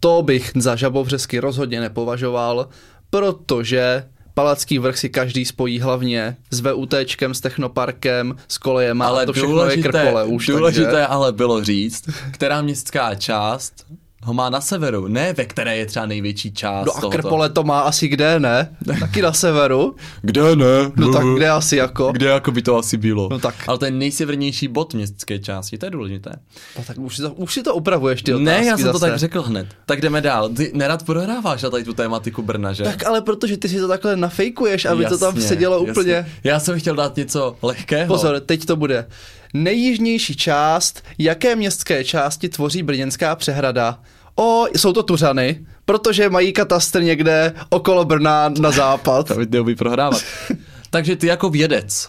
to 0.00 0.22
bych 0.22 0.52
za 0.56 0.76
žabovřesky 0.76 1.38
rozhodně 1.38 1.80
nepovažoval, 1.80 2.68
protože 3.10 4.04
Palacký 4.34 4.78
vrch 4.78 4.98
si 4.98 5.08
každý 5.08 5.44
spojí 5.44 5.80
hlavně 5.80 6.36
s 6.50 6.60
VUTčkem, 6.60 7.34
s 7.34 7.40
technoparkem, 7.40 8.36
s 8.48 8.58
kolejema 8.58 9.06
ale 9.06 9.26
to 9.26 9.32
všechno 9.32 9.48
je 9.48 9.54
důležité, 9.54 9.88
krkole 9.88 10.24
už. 10.24 10.46
důležité 10.46 10.84
takže... 10.84 11.06
ale 11.06 11.32
bylo 11.32 11.64
říct, 11.64 12.08
která 12.30 12.62
městská 12.62 13.14
část 13.14 13.86
ho 14.22 14.34
má 14.34 14.50
na 14.50 14.60
severu, 14.60 15.08
ne 15.08 15.32
ve 15.32 15.44
které 15.44 15.76
je 15.76 15.86
třeba 15.86 16.06
největší 16.06 16.52
část 16.52 16.86
No 16.86 16.96
a 16.96 17.00
tohoto. 17.00 17.16
Krpole 17.18 17.48
to 17.48 17.64
má 17.64 17.80
asi 17.80 18.08
kde, 18.08 18.40
ne? 18.40 18.76
Taky 19.00 19.22
na 19.22 19.32
severu. 19.32 19.96
Kde 20.22 20.56
ne? 20.56 20.90
No 20.96 21.12
tak 21.12 21.22
kde 21.36 21.50
asi 21.50 21.76
jako? 21.76 22.12
Kde 22.12 22.26
jako 22.26 22.52
by 22.52 22.62
to 22.62 22.76
asi 22.76 22.96
bylo? 22.96 23.28
No 23.30 23.38
tak. 23.38 23.54
Ale 23.66 23.78
to 23.78 23.84
je 23.84 23.90
nejsevernější 23.90 24.68
bod 24.68 24.94
městské 24.94 25.38
části, 25.38 25.78
to 25.78 25.86
je 25.86 25.90
důležité. 25.90 26.30
No 26.78 26.84
tak 26.86 26.98
už 26.98 27.16
si 27.16 27.22
to, 27.22 27.32
už 27.32 27.54
si 27.54 27.62
to 27.62 27.74
upravuješ 27.74 28.22
ty 28.22 28.34
otázky 28.34 28.44
Ne, 28.44 28.64
já 28.66 28.76
jsem 28.76 28.86
to 28.86 28.92
zase. 28.98 29.06
tak 29.10 29.18
řekl 29.18 29.42
hned. 29.42 29.66
Tak 29.86 30.00
jdeme 30.00 30.20
dál. 30.20 30.48
Ty 30.48 30.70
nerad 30.74 31.02
prohráváš 31.02 31.62
na 31.62 31.70
tady 31.70 31.84
tu 31.84 31.92
tématiku 31.94 32.42
Brna, 32.42 32.72
že? 32.72 32.84
Tak 32.84 33.06
ale 33.06 33.20
protože 33.20 33.56
ty 33.56 33.68
si 33.68 33.80
to 33.80 33.88
takhle 33.88 34.16
nafejkuješ, 34.16 34.84
aby 34.84 35.04
to 35.04 35.18
tam 35.18 35.34
Jasně, 35.34 35.48
sedělo 35.48 35.76
jasně. 35.76 35.90
úplně. 35.92 36.26
Já 36.44 36.60
jsem 36.60 36.78
chtěl 36.80 36.94
dát 36.96 37.16
něco 37.16 37.56
lehkého. 37.62 38.06
Pozor, 38.06 38.40
teď 38.40 38.64
to 38.64 38.76
bude. 38.76 39.06
Nejjižnější 39.54 40.36
část, 40.36 41.02
jaké 41.18 41.56
městské 41.56 42.04
části 42.04 42.48
tvoří 42.48 42.82
Brněnská 42.82 43.36
přehrada? 43.36 44.00
O, 44.34 44.64
jsou 44.76 44.92
to 44.92 45.02
Tuřany, 45.02 45.66
protože 45.84 46.30
mají 46.30 46.52
katastr 46.52 47.02
někde 47.02 47.54
okolo 47.70 48.04
Brna 48.04 48.48
na 48.60 48.70
západ. 48.70 49.28
To 49.28 49.34
neumí 49.50 49.74
prohrávat. 49.74 50.22
Takže 50.90 51.16
ty 51.16 51.26
jako 51.26 51.50
vědec, 51.50 52.08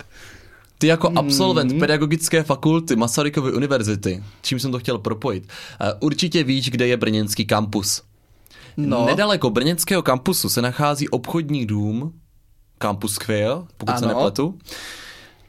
ty 0.77 0.87
jako 0.87 1.07
Hmm. 1.07 1.17
absolvent 1.17 1.79
pedagogické 1.79 2.43
fakulty 2.43 2.95
Masarykovy 2.95 3.53
univerzity, 3.53 4.23
čím 4.41 4.59
jsem 4.59 4.71
to 4.71 4.79
chtěl 4.79 4.97
propojit, 4.97 5.47
eh, 5.81 5.93
určitě 5.99 6.43
víš, 6.43 6.69
kde 6.69 6.87
je 6.87 6.97
brněnský 6.97 7.45
kampus. 7.45 8.01
No. 8.77 9.05
Nedaleko 9.05 9.49
brněnského 9.49 10.01
kampusu 10.01 10.49
se 10.49 10.61
nachází 10.61 11.09
obchodní 11.09 11.65
dům 11.65 12.13
Campus 12.81 13.17
Quail, 13.17 13.67
pokud 13.77 13.99
se 13.99 14.05
Ano. 14.05 14.13
nepletu. 14.13 14.57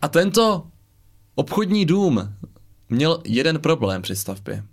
A 0.03 0.09
tento 0.09 0.63
obchodní 1.35 1.87
dům 1.87 2.35
měl 2.89 3.23
jeden 3.25 3.61
problém 3.61 4.03
při 4.03 4.17
stavbě. 4.17 4.65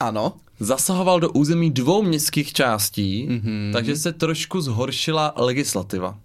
Ano. 0.00 0.32
Zasahoval 0.60 1.20
do 1.20 1.30
území 1.30 1.70
dvou 1.70 2.02
městských 2.02 2.52
částí, 2.52 3.28
mm-hmm. 3.28 3.72
takže 3.72 3.96
se 3.96 4.12
trošku 4.12 4.60
zhoršila 4.60 5.34
legislativa. 5.36 6.18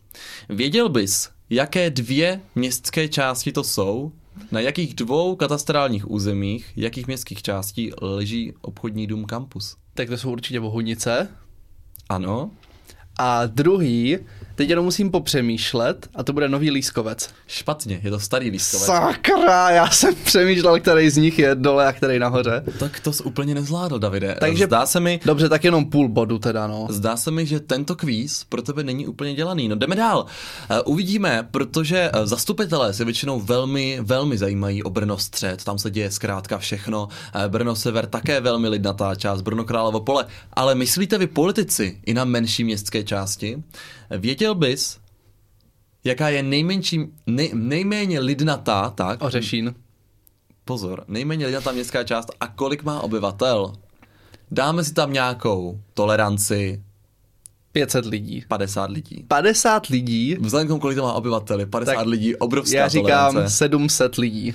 Věděl 0.50 0.90
bys, 0.90 1.30
jaké 1.50 1.90
dvě 1.90 2.42
městské 2.56 3.08
části 3.08 3.52
to 3.52 3.64
jsou? 3.64 4.12
Na 4.52 4.60
jakých 4.60 4.94
dvou 4.94 5.36
katastrálních 5.36 6.12
územích, 6.12 6.74
jakých 6.76 7.08
městských 7.08 7.42
částí 7.42 7.92
leží 8.02 8.54
obchodní 8.62 9.08
dům 9.08 9.26
kampus? 9.26 9.76
Tak 9.94 10.08
to 10.08 10.18
jsou 10.18 10.32
určitě 10.32 10.60
Bohunice. 10.60 11.28
Ano, 12.10 12.52
A 13.18 13.46
druhý, 13.46 14.18
teď 14.56 14.70
jenom 14.70 14.86
musím 14.86 15.12
popřemýšlet, 15.12 16.08
a 16.16 16.24
to 16.24 16.34
bude 16.34 16.50
Nový 16.50 16.72
Lískovec. 16.72 17.30
špatně, 17.48 18.00
je 18.04 18.12
to 18.12 18.20
starý 18.20 18.50
lískovec. 18.50 18.86
Sakra, 18.86 19.70
já 19.70 19.90
jsem 19.90 20.16
přemýšlel, 20.16 20.80
který 20.80 21.10
z 21.10 21.18
nich 21.18 21.40
je 21.40 21.56
dole 21.56 21.88
a 21.88 21.92
který 21.94 22.20
nahoře. 22.20 22.64
Tak 22.80 23.00
to 23.00 23.14
jsi 23.14 23.24
úplně 23.24 23.56
nezvládl, 23.56 24.00
Davide. 24.00 24.36
Takže- 24.40 24.66
Zdá 24.66 24.86
se 24.86 25.00
mi, 25.00 25.20
Dobře, 25.26 25.50
tak 25.50 25.64
jenom 25.64 25.86
půl 25.86 26.08
bodu 26.10 26.40
teda, 26.40 26.68
no. 26.68 26.88
Zdá 26.90 27.18
se 27.18 27.32
mi, 27.32 27.46
že 27.46 27.60
tento 27.60 27.96
kvíz 27.96 28.44
pro 28.50 28.62
tebe 28.62 28.84
není 28.84 29.08
úplně 29.08 29.34
dělaný. 29.34 29.68
No 29.68 29.76
jdeme 29.76 29.96
dál. 29.96 30.20
Uh, 30.20 30.78
uvidíme, 30.94 31.48
protože 31.52 32.12
uh, 32.20 32.26
zastupitelé 32.26 32.94
se 32.94 33.06
většinou 33.06 33.40
velmi, 33.40 34.00
velmi 34.02 34.38
zajímají 34.38 34.84
o 34.84 34.90
Brno 34.90 35.18
střed. 35.18 35.64
Tam 35.64 35.78
se 35.78 35.92
děje 35.92 36.12
zkrátka 36.12 36.58
všechno. 36.58 37.04
Uh, 37.36 37.42
Brno 37.48 37.76
sever 37.76 38.06
také 38.06 38.42
velmi 38.42 38.68
lidnatá 38.68 39.16
část, 39.16 39.42
Brno 39.42 39.64
Královo 39.64 40.00
pole. 40.00 40.26
Ale 40.54 40.76
myslíte 40.76 41.18
vy 41.18 41.28
politici 41.28 42.00
i 42.06 42.14
na 42.14 42.26
menší 42.26 42.64
městské 42.64 43.04
části? 43.04 43.64
Věděl 44.10 44.56
bys, 44.56 45.00
jaká 46.04 46.30
je 46.30 46.44
nejmenší, 46.44 47.00
nej, 47.28 47.52
nejméně 47.54 48.20
lidnatá, 48.20 48.90
tak? 48.90 49.22
Ořešín. 49.22 49.76
Pozor, 50.66 51.04
nejméně 51.08 51.46
lidnatá 51.46 51.72
městská 51.72 52.04
část 52.04 52.32
a 52.40 52.48
kolik 52.48 52.84
má 52.84 53.02
obyvatel? 53.02 53.74
Dáme 54.52 54.84
si 54.84 54.94
tam 54.94 55.14
nějakou 55.14 55.80
toleranci, 55.94 56.84
500 57.72 58.06
lidí. 58.06 58.44
50 58.48 58.90
lidí. 58.90 59.24
50 59.28 59.86
lidí, 59.86 60.38
Vzhledem 60.40 60.68
k 60.68 60.70
tomu, 60.70 60.80
kolik 60.80 60.98
to 60.98 61.04
má 61.04 61.14
obyvatel, 61.14 61.60
je 61.60 61.66
50 61.66 61.94
Tak 61.94 62.06
lidí, 62.08 62.36
obrovská 62.36 62.78
já 62.78 62.88
říkám 62.88 63.32
tolerance. 63.32 63.58
700 63.58 64.16
lidí. 64.16 64.54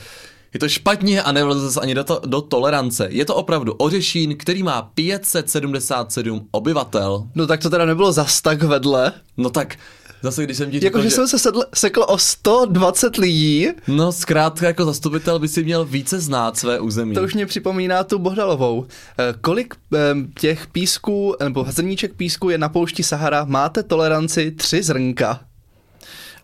Je 0.54 0.60
to 0.60 0.68
špatně 0.68 1.22
a 1.22 1.32
nevleze 1.32 1.72
se 1.72 1.80
ani 1.80 1.94
do, 1.94 2.04
to, 2.04 2.20
do 2.26 2.40
tolerance. 2.40 3.06
Je 3.10 3.24
to 3.24 3.34
opravdu 3.34 3.72
Ořešín, 3.72 4.36
který 4.36 4.62
má 4.62 4.82
577 4.82 6.48
obyvatel. 6.50 7.26
No 7.34 7.46
tak 7.46 7.60
to 7.62 7.70
teda 7.70 7.84
nebylo 7.84 8.12
zas 8.12 8.40
tak 8.40 8.62
vedle. 8.62 9.12
No 9.36 9.50
tak, 9.50 9.76
zase 10.22 10.44
když 10.44 10.56
jsem 10.56 10.70
ti 10.70 10.80
řekl, 10.80 10.84
Jakože 10.86 11.08
že... 11.10 11.14
jsem 11.14 11.28
se 11.28 11.38
sedl, 11.38 11.62
sekl 11.74 12.04
o 12.08 12.18
120 12.18 13.16
lidí, 13.16 13.68
No 13.88 14.12
zkrátka 14.12 14.66
jako 14.66 14.84
zastupitel 14.84 15.38
by 15.38 15.48
si 15.48 15.64
měl 15.64 15.84
více 15.84 16.20
znát 16.20 16.56
své 16.56 16.80
území. 16.80 17.14
to 17.14 17.22
už 17.22 17.34
mě 17.34 17.46
připomíná 17.46 18.04
tu 18.04 18.18
Bohdalovou. 18.18 18.86
Eh, 19.18 19.34
Kolik 19.40 19.74
eh, 19.94 19.98
těch 20.40 20.66
písků, 20.66 21.34
nebo 21.42 21.66
zrníček 21.68 22.14
písku 22.14 22.50
je 22.50 22.58
na 22.58 22.68
poušti 22.68 23.02
Sahara? 23.02 23.44
Máte 23.44 23.82
toleranci 23.82 24.50
3 24.50 24.82
zrnka. 24.82 25.40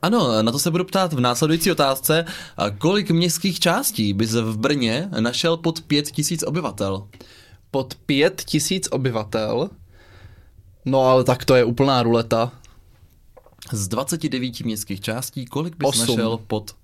Ano, 0.03 0.43
na 0.43 0.53
to 0.53 0.59
se 0.59 0.71
budu 0.71 0.85
ptát 0.85 1.13
v 1.13 1.21
následující 1.21 1.73
otázce. 1.73 2.25
Kolik 2.79 3.11
městských 3.11 3.61
částí 3.61 4.13
bys 4.13 4.33
v 4.35 4.57
Brně 4.59 5.09
našel 5.21 5.57
pod 5.57 5.81
5000 5.81 6.43
obyvatel? 6.43 7.09
Pod 7.71 7.95
5000 8.07 8.89
obyvatel. 8.91 9.71
No 10.85 11.01
ale 11.01 11.25
tak 11.25 11.45
to 11.45 11.55
je 11.55 11.65
úplná 11.65 12.03
ruleta. 12.03 12.53
Z 13.73 13.89
29 13.89 14.61
městských 14.61 15.01
částí, 15.01 15.47
kolik 15.47 15.77
bys 15.77 15.89
Osm. 15.89 16.01
našel 16.01 16.39
pod... 16.47 16.77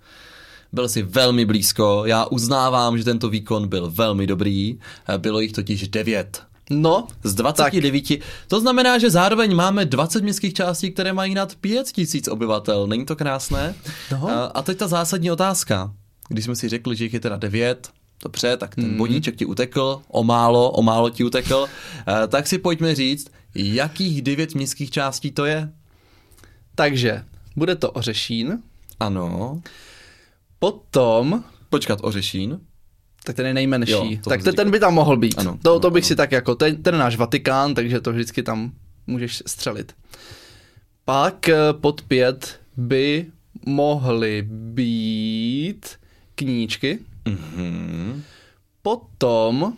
Byl 0.72 0.88
si 0.88 1.02
velmi 1.02 1.44
blízko, 1.44 2.02
já 2.06 2.26
uznávám, 2.26 2.98
že 2.98 3.04
tento 3.04 3.28
výkon 3.28 3.68
byl 3.68 3.90
velmi 3.90 4.26
dobrý, 4.26 4.78
bylo 5.18 5.40
jich 5.40 5.52
totiž 5.52 5.88
9. 5.88 6.42
No, 6.74 7.06
Z 7.24 7.34
29. 7.34 8.18
To 8.48 8.60
znamená, 8.60 8.98
že 8.98 9.10
zároveň 9.10 9.54
máme 9.54 9.84
20 9.84 10.22
městských 10.22 10.54
částí, 10.54 10.90
které 10.90 11.12
mají 11.12 11.34
nad 11.34 11.54
5000 11.54 12.28
obyvatel. 12.28 12.86
Není 12.86 13.06
to 13.06 13.16
krásné? 13.16 13.74
No. 14.12 14.28
A, 14.28 14.44
a 14.44 14.62
teď 14.62 14.78
ta 14.78 14.88
zásadní 14.88 15.30
otázka. 15.30 15.92
Když 16.28 16.44
jsme 16.44 16.56
si 16.56 16.68
řekli, 16.68 16.96
že 16.96 17.04
jich 17.04 17.14
je 17.14 17.20
teda 17.20 17.36
9, 17.36 17.90
dobře, 18.24 18.56
tak 18.56 18.74
ten 18.74 18.84
Mhm. 18.88 18.96
bodíček 18.96 19.36
ti 19.36 19.44
utekl, 19.46 20.02
o 20.08 20.24
málo, 20.24 20.70
o 20.70 20.82
málo 20.82 21.10
ti 21.10 21.24
utekl, 21.24 21.66
Eh, 22.24 22.28
tak 22.28 22.46
si 22.46 22.58
pojďme 22.58 22.94
říct, 22.94 23.28
jakých 23.54 24.22
9 24.22 24.54
městských 24.54 24.90
částí 24.90 25.30
to 25.30 25.44
je? 25.44 25.72
takže 26.74 27.24
bude 27.56 27.76
to 27.76 27.90
Ořešín, 27.90 28.62
Ano. 29.00 29.60
potom, 30.58 31.44
Počkat, 31.70 31.98
Ořešín. 32.02 32.60
Tak 33.24 33.36
ten 33.36 33.46
je 33.46 33.54
nejmenší, 33.54 33.92
Jo, 33.92 34.16
tak 34.24 34.42
ten, 34.42 34.54
ten 34.54 34.70
by 34.70 34.80
tam 34.80 34.94
mohl 34.94 35.16
být. 35.16 35.38
Ano, 35.38 35.58
to, 35.62 35.70
ano, 35.70 35.80
to 35.80 35.90
bych 35.90 36.04
ano. 36.04 36.08
si 36.08 36.16
tak 36.16 36.32
jako, 36.32 36.54
ten, 36.54 36.82
ten 36.82 36.98
náš 36.98 37.16
Vatikán, 37.16 37.74
takže 37.74 38.00
to 38.00 38.12
vždycky 38.12 38.42
tam 38.42 38.72
můžeš 39.06 39.42
střelit. 39.46 39.94
Pak 41.04 41.48
eh, 41.48 41.56
pod 41.72 42.02
pět 42.02 42.60
by 42.76 43.26
mohly 43.66 44.42
být 44.50 45.86
kníčky, 46.34 46.98
Mhm. 47.28 48.22
potom 48.82 49.72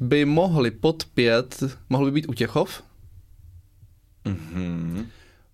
by 0.00 0.24
mohly 0.24 0.70
pod 0.70 1.04
pět, 1.14 1.62
mohl 1.88 2.04
by 2.04 2.10
být 2.10 2.28
Utěchov, 2.28 2.82
Mhm. 4.24 5.06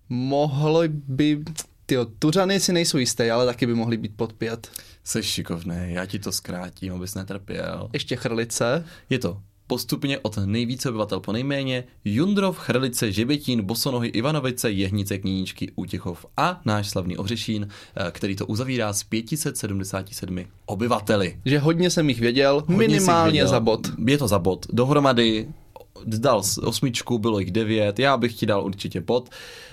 mohly 0.09 0.87
by, 0.89 1.43
tyjo, 1.85 2.05
Tuřany 2.19 2.59
si 2.59 2.73
nejsou 2.73 2.97
jisté, 2.97 3.31
ale 3.31 3.45
taky 3.45 3.65
by 3.65 3.73
mohly 3.73 3.97
být 3.97 4.11
pod 4.15 4.33
pět. 4.33 4.67
Jsi 5.03 5.23
šikovný, 5.23 5.75
já 5.87 6.05
ti 6.05 6.19
to 6.19 6.31
zkrátím, 6.31 6.93
abys 6.93 7.15
netrpěl. 7.15 7.89
Ještě 7.93 8.15
Chrlice, 8.15 8.85
Je 9.09 9.19
to 9.19 9.37
postupně 9.67 10.19
od 10.19 10.37
nejvíce 10.45 10.89
obyvatel 10.89 11.19
po 11.19 11.31
nejméně 11.31 11.83
Jundrov, 12.05 12.57
Chrlice, 12.57 13.11
Žebětín, 13.11 13.61
Bosonohy, 13.61 14.07
Ivanovice, 14.07 14.71
Jehnice, 14.71 15.17
Kníčky, 15.17 15.71
Útěchov 15.75 16.25
a 16.37 16.61
náš 16.65 16.89
slavný 16.89 17.17
Ohřešín, 17.17 17.67
eh, 17.95 18.11
který 18.11 18.35
to 18.35 18.45
uzavírá 18.45 18.93
s 18.93 19.03
577 19.03 20.45
obyvateli. 20.65 21.39
že 21.45 21.59
hodně 21.59 21.89
jsem 21.89 22.09
jich 22.09 22.19
věděl, 22.19 22.55
Hodně 22.59 22.77
minimálně 22.77 23.31
viděl. 23.31 23.47
za 23.47 23.59
bod. 23.59 23.87
Je 24.07 24.17
to 24.17 24.27
za 24.27 24.39
bod. 24.39 24.65
Dohromady 24.73 25.47
dal 26.05 26.41
osmičku, 26.63 27.19
bylo 27.19 27.39
jich 27.39 27.51
devět, 27.51 27.99
já 27.99 28.17
bych 28.17 28.33
ti 28.35 28.45
dal 28.45 28.65
určitě 28.65 29.01
pod. 29.01 29.29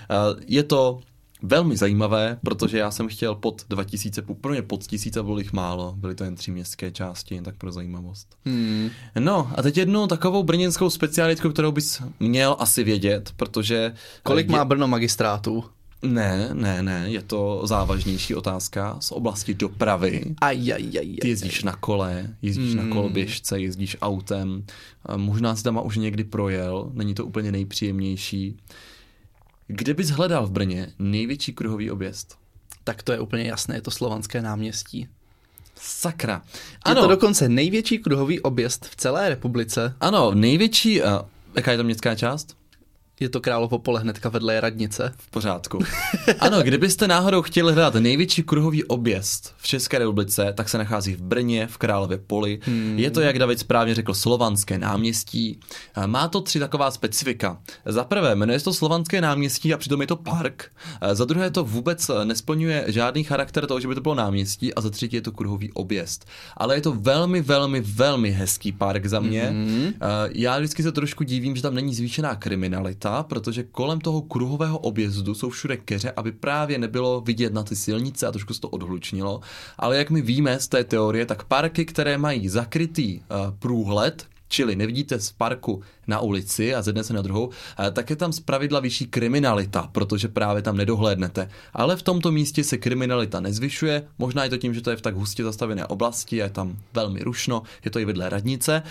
Eh, 0.09 0.15
Je 0.47 0.63
to 0.63 0.99
velmi 1.43 1.77
zajímavé, 1.77 2.37
protože 2.43 2.77
já 2.77 2.91
jsem 2.91 3.07
chtěl 3.07 3.35
pod 3.35 3.65
2000, 3.69 4.21
pro 4.21 4.51
mě 4.51 4.61
pod 4.61 4.87
1000 4.87 5.17
bylo 5.21 5.39
jich 5.39 5.53
málo, 5.53 5.93
byly 5.97 6.15
to 6.15 6.23
jen 6.23 6.35
tři 6.35 6.51
městské 6.51 6.91
části, 6.91 7.35
jen 7.35 7.43
tak 7.43 7.55
pro 7.55 7.71
zajímavost. 7.71 8.27
Hmm. 8.45 8.89
No 9.19 9.51
a 9.55 9.61
teď 9.61 9.77
jednu 9.77 10.07
takovou 10.07 10.43
brněnskou 10.43 10.89
specialitku, 10.89 11.49
kterou 11.49 11.71
bys 11.71 12.01
měl 12.19 12.55
asi 12.59 12.83
vědět, 12.83 13.33
protože... 13.35 13.93
Kolik 14.23 14.49
eh, 14.49 14.51
má 14.51 14.65
Brno 14.65 14.87
magistrátů? 14.87 15.63
Ne, 16.03 16.49
ne, 16.53 16.83
ne, 16.83 17.05
je 17.07 17.21
to 17.21 17.61
závažnější 17.63 18.35
otázka 18.35 18.97
z 18.99 19.11
oblasti 19.11 19.53
dopravy. 19.53 20.23
Ajajaj. 20.41 21.15
Ty 21.21 21.29
jezdíš 21.29 21.63
na 21.63 21.75
kole, 21.75 22.35
jezdíš 22.41 22.73
na 22.73 22.87
koloběžce, 22.87 23.59
jezdíš 23.59 23.97
autem, 24.01 24.65
a 25.05 25.17
možná 25.17 25.55
si 25.55 25.63
tam 25.63 25.81
už 25.83 25.97
někdy 25.97 26.23
projel, 26.23 26.91
není 26.93 27.13
to 27.13 27.25
úplně 27.25 27.51
nejpříjemnější. 27.51 28.57
Kde 29.67 29.93
bys 29.93 30.09
hledal 30.09 30.47
v 30.47 30.51
Brně 30.51 30.87
největší 30.99 31.53
kruhový 31.53 31.91
objezd? 31.91 32.37
Tak 32.83 33.03
to 33.03 33.11
je 33.11 33.19
úplně 33.19 33.43
jasné, 33.43 33.75
je 33.75 33.81
to 33.81 33.91
slovanské 33.91 34.41
náměstí. 34.41 35.07
Sakra. 35.75 36.41
Ano. 36.81 36.99
Je 36.99 37.01
to 37.01 37.07
dokonce 37.07 37.49
největší 37.49 37.99
kruhový 37.99 38.39
objezd 38.39 38.85
v 38.85 38.95
celé 38.95 39.29
republice. 39.29 39.95
Ano, 39.99 40.31
největší, 40.33 41.01
uh, 41.01 41.07
jaká 41.55 41.71
je 41.71 41.77
to 41.77 41.83
městská 41.83 42.15
část? 42.15 42.57
Je 43.19 43.29
to 43.29 43.41
Královo 43.41 43.79
pole 43.79 43.99
hnedka 43.99 44.29
vedle 44.29 44.61
radnice. 44.61 45.13
V 45.17 45.31
pořádku. 45.31 45.79
Ano, 46.39 46.61
kdybyste 46.61 47.07
náhodou 47.07 47.41
chtěli 47.41 47.73
hledat 47.73 47.95
největší 47.95 48.43
kruhový 48.43 48.83
objezd 48.83 49.53
v 49.57 49.67
České 49.67 49.99
republice, 49.99 50.53
tak 50.57 50.69
se 50.69 50.77
nachází 50.77 51.13
v 51.13 51.21
Brně, 51.21 51.67
v 51.67 51.77
Králově 51.77 52.17
poli. 52.17 52.59
Hmm. 52.63 52.99
Je 52.99 53.11
to, 53.11 53.21
jak 53.21 53.39
David 53.39 53.59
správně 53.59 53.95
řekl, 53.95 54.13
slovanské 54.13 54.77
náměstí. 54.77 55.59
Má 56.05 56.27
to 56.27 56.41
tři 56.41 56.59
taková 56.59 56.91
specifika. 56.91 57.57
Za 57.85 58.03
prvé, 58.03 58.35
jmenuje 58.35 58.59
se 58.59 58.65
to 58.65 58.73
slovanské 58.73 59.21
náměstí 59.21 59.73
a 59.73 59.77
přitom 59.77 60.01
je 60.01 60.07
to 60.07 60.15
park. 60.15 60.71
Za 61.13 61.25
druhé, 61.25 61.51
to 61.51 61.63
vůbec 61.63 62.11
nesplňuje 62.23 62.85
žádný 62.87 63.23
charakter 63.23 63.65
toho, 63.67 63.79
že 63.79 63.87
by 63.87 63.95
to 63.95 64.01
bylo 64.01 64.15
náměstí. 64.15 64.73
A 64.73 64.81
za 64.81 64.89
třetí 64.89 65.15
je 65.15 65.21
to 65.21 65.31
kruhový 65.31 65.71
objezd. 65.71 66.25
Ale 66.57 66.75
je 66.75 66.81
to 66.81 66.91
velmi, 66.91 67.41
velmi, 67.41 67.81
velmi 67.81 68.31
hezký 68.31 68.71
park 68.71 69.05
za 69.05 69.19
mě. 69.19 69.43
Hmm. 69.43 69.93
Já 70.31 70.57
vždycky 70.57 70.83
se 70.83 70.91
trošku 70.91 71.23
divím, 71.23 71.55
že 71.55 71.61
tam 71.61 71.75
není 71.75 71.95
zvýšená 71.95 72.35
kriminalita 72.35 73.02
protože 73.23 73.63
kolem 73.63 74.01
toho 74.01 74.21
kruhového 74.21 74.77
objezdu 74.77 75.35
jsou 75.35 75.49
všude 75.49 75.77
keře, 75.77 76.11
aby 76.15 76.31
právě 76.31 76.77
nebylo 76.77 77.21
vidět 77.21 77.53
na 77.53 77.63
ty 77.63 77.75
silnice 77.75 78.27
a 78.27 78.31
trošku 78.31 78.53
se 78.53 78.61
to 78.61 78.69
odhlučnilo. 78.69 79.41
Ale 79.77 79.97
jak 79.97 80.09
my 80.09 80.21
víme 80.21 80.59
z 80.59 80.67
té 80.67 80.83
teorie, 80.83 81.25
tak 81.25 81.43
parky, 81.43 81.85
které 81.85 82.17
mají 82.17 82.49
zakrytý 82.49 83.19
uh, 83.19 83.25
průhled, 83.59 84.27
čili 84.53 84.75
nevidíte 84.75 85.19
z 85.19 85.31
parku 85.31 85.81
na 86.07 86.19
ulici 86.19 86.75
a 86.75 86.81
ze 86.81 86.93
dne 86.93 87.03
se 87.03 87.13
na 87.13 87.21
druhou, 87.21 87.49
eh, 87.49 87.91
tak 87.91 88.09
je 88.09 88.15
tam 88.15 88.33
zpravidla 88.33 88.79
vyšší 88.79 89.05
kriminalita, 89.05 89.89
protože 89.91 90.27
právě 90.27 90.61
tam 90.61 90.77
nedohlédnete. 90.77 91.49
Ale 91.73 91.95
v 91.95 92.01
tomto 92.03 92.31
místě 92.31 92.63
se 92.63 92.77
kriminalita 92.77 93.39
nezvyšuje, 93.39 94.03
možná 94.19 94.43
je 94.43 94.49
to 94.49 94.57
tím, 94.57 94.73
že 94.73 94.81
to 94.81 94.89
je 94.89 94.95
v 94.95 95.01
tak 95.01 95.15
hustě 95.15 95.43
zastavené 95.43 95.85
oblasti 95.85 96.41
a 96.41 96.45
je 96.45 96.51
tam 96.51 96.77
velmi 96.93 97.19
rušno, 97.23 97.63
je 97.85 97.91
to 97.91 97.99
i 97.99 98.05
vedle 98.05 98.29
radnice. 98.29 98.83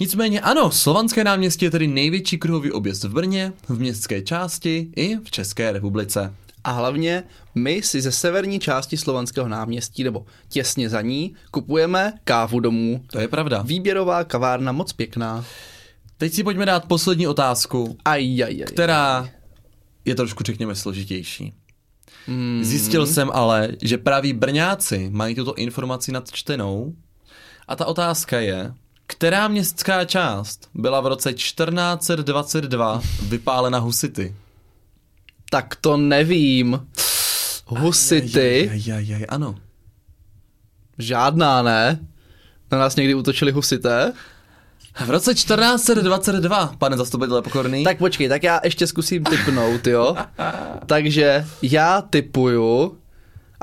Nicméně 0.00 0.40
ano, 0.40 0.70
Slovanské 0.70 1.24
náměstí 1.24 1.64
je 1.64 1.70
tedy 1.70 1.86
největší 1.86 2.38
kruhový 2.38 2.72
objezd 2.72 3.04
v 3.04 3.12
Brně, 3.12 3.52
v 3.68 3.78
městské 3.78 4.22
části 4.22 4.88
i 4.96 5.16
v 5.16 5.30
České 5.30 5.72
republice. 5.72 6.34
A 6.64 6.70
hlavně 6.70 7.22
my 7.54 7.82
si 7.82 8.00
ze 8.00 8.12
severní 8.12 8.60
části 8.60 8.96
Slovanského 8.96 9.48
náměstí, 9.48 10.04
nebo 10.04 10.26
těsně 10.48 10.88
za 10.88 11.00
ní, 11.00 11.34
kupujeme 11.50 12.12
kávu 12.24 12.60
domů. 12.60 13.04
To 13.06 13.20
je 13.20 13.28
pravda. 13.28 13.62
Výběrová 13.62 14.24
kavárna, 14.24 14.72
moc 14.72 14.92
pěkná. 14.92 15.44
Teď 16.16 16.32
si 16.32 16.42
pojďme 16.42 16.66
dát 16.66 16.84
poslední 16.84 17.26
otázku, 17.26 17.96
aj, 18.04 18.42
aj, 18.42 18.42
aj, 18.44 18.64
která 18.66 19.28
je 20.04 20.14
trošku, 20.14 20.42
řekněme, 20.44 20.74
složitější. 20.74 21.52
Hmm. 22.26 22.64
Zjistil 22.64 23.06
jsem 23.06 23.30
ale, 23.34 23.68
že 23.82 23.98
praví 23.98 24.32
Brňáci 24.32 25.08
mají 25.12 25.34
tuto 25.34 25.54
informaci 25.54 26.12
nadčtenou 26.12 26.94
a 27.68 27.76
ta 27.76 27.86
otázka 27.86 28.40
je, 28.40 28.74
která 29.06 29.48
městská 29.48 30.04
část 30.04 30.68
byla 30.74 31.00
v 31.00 31.06
roce 31.06 31.32
1422 31.32 33.02
vypálena 33.28 33.78
husity? 33.78 34.34
Tak 35.50 35.76
to 35.76 35.96
nevím. 35.96 36.86
Husity? 37.66 38.70
Ajajaj, 38.70 39.26
ano. 39.28 39.54
Žádná, 40.98 41.62
ne? 41.62 41.98
Na 42.70 42.78
nás 42.78 42.96
někdy 42.96 43.14
útočili 43.14 43.52
husité? 43.52 44.12
V 45.06 45.10
roce 45.10 45.34
1422, 45.34 46.74
pane 46.78 46.96
zastupitele 46.96 47.42
pokorný. 47.42 47.84
Tak 47.84 47.98
počkej, 47.98 48.28
tak 48.28 48.42
já 48.42 48.60
ještě 48.64 48.86
zkusím 48.86 49.24
typnout, 49.24 49.86
jo? 49.86 50.16
Takže 50.86 51.46
já 51.62 52.02
typuju, 52.02 52.98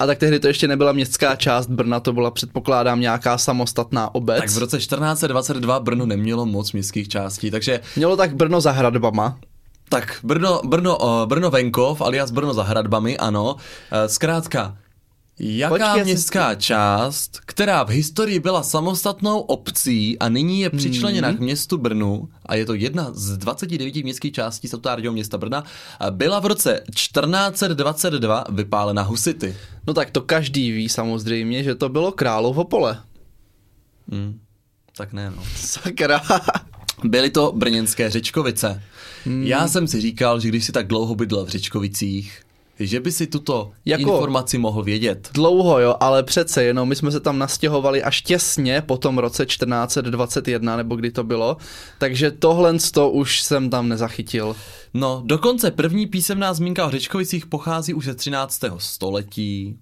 a 0.02 0.06
tak 0.06 0.18
tehdy 0.18 0.40
to 0.40 0.48
ještě 0.48 0.68
nebyla 0.68 0.92
městská 0.92 1.36
část 1.36 1.68
Brna, 1.68 2.00
to 2.00 2.14
byla 2.14 2.32
předpokládám 2.32 3.00
nějaká 3.00 3.38
samostatná 3.38 4.16
obec. 4.16 4.40
Tak 4.40 4.50
v 4.50 4.58
roce 4.58 4.78
1422 4.78 5.80
Brno 5.80 6.06
nemělo 6.06 6.46
moc 6.46 6.72
městských 6.72 7.08
částí, 7.08 7.52
takže... 7.52 7.80
Mělo 7.96 8.18
tak 8.18 8.36
Brno 8.36 8.62
za 8.62 8.72
hradbama. 8.72 9.38
Tak 9.90 10.20
Brno, 10.24 10.62
Brno, 10.66 10.98
Brno 11.26 11.50
venkov, 11.50 12.02
alias 12.02 12.32
Brno 12.32 12.54
za 12.54 12.64
hradbami, 12.64 13.18
ano. 13.18 13.56
Eh, 13.92 14.10
zkrátka, 14.10 14.78
Jaká 15.40 15.76
Počkej, 15.76 16.04
městská 16.04 16.52
si... 16.52 16.58
část, 16.58 17.40
která 17.46 17.84
v 17.84 17.90
historii 17.90 18.40
byla 18.40 18.64
samostatnou 18.64 19.40
obcí 19.40 20.20
a 20.20 20.30
nyní 20.30 20.62
je 20.62 20.70
přičleněna 20.70 21.28
hmm. 21.28 21.38
k 21.38 21.40
městu 21.40 21.78
Brnu, 21.78 22.30
a 22.46 22.56
je 22.56 22.66
to 22.66 22.74
jedna 22.74 23.12
z 23.14 23.38
29 23.38 23.96
městských 23.96 24.34
částí 24.34 24.68
statutárního 24.68 25.14
města 25.14 25.38
Brna, 25.38 25.64
byla 26.10 26.40
v 26.40 26.46
roce 26.46 26.84
1422 26.94 28.44
vypálena 28.50 29.02
husity. 29.02 29.56
No 29.88 29.94
tak 29.94 30.12
to 30.12 30.22
každý 30.22 30.72
ví 30.72 30.90
samozřejmě, 30.90 31.64
že 31.64 31.76
to 31.76 31.90
bylo 31.90 32.12
Královo 32.12 32.64
pole. 32.64 33.02
Hmm. 34.12 34.40
Tak 34.98 35.14
ne, 35.14 35.32
no. 35.36 35.44
Sakra. 35.56 36.22
Byly 37.04 37.30
to 37.30 37.52
brněnské 37.56 38.10
Řečkovice. 38.10 38.84
Hmm. 39.26 39.44
Já 39.44 39.68
jsem 39.68 39.88
si 39.88 40.02
říkal, 40.02 40.40
že 40.40 40.48
když 40.48 40.66
si 40.66 40.72
tak 40.72 40.88
dlouho 40.88 41.16
bydlel 41.16 41.46
v 41.46 41.50
Řečkovicích, 41.50 42.42
že 42.88 43.00
by 43.00 43.12
si 43.12 43.28
tuto 43.28 43.72
jako 43.86 44.02
informaci 44.02 44.58
mohl 44.58 44.84
vědět. 44.84 45.30
Dlouho 45.34 45.80
jo, 45.80 45.96
ale 46.00 46.24
přece 46.24 46.64
jenom 46.64 46.90
my 46.90 46.96
jsme 46.96 47.12
se 47.12 47.20
tam 47.20 47.40
nastěhovali 47.40 48.04
až 48.04 48.22
těsně 48.22 48.82
po 48.82 48.98
tom 48.98 49.18
roce 49.18 49.46
1421, 49.46 50.78
nebo 50.78 50.96
kdy 50.96 51.12
to 51.12 51.24
bylo, 51.24 51.58
takže 51.98 52.32
tohle 52.32 52.72
to 52.94 53.10
už 53.10 53.42
jsem 53.42 53.70
tam 53.70 53.90
nezachytil. 53.90 54.56
No, 54.94 55.22
dokonce 55.26 55.72
první 55.72 56.08
písemná 56.08 56.54
zmínka 56.54 56.86
o 56.86 56.92
Řečkovicích 56.92 57.46
pochází 57.46 57.94
už 57.94 58.06
ze 58.06 58.16
13. 58.16 58.60
století. 58.78 59.78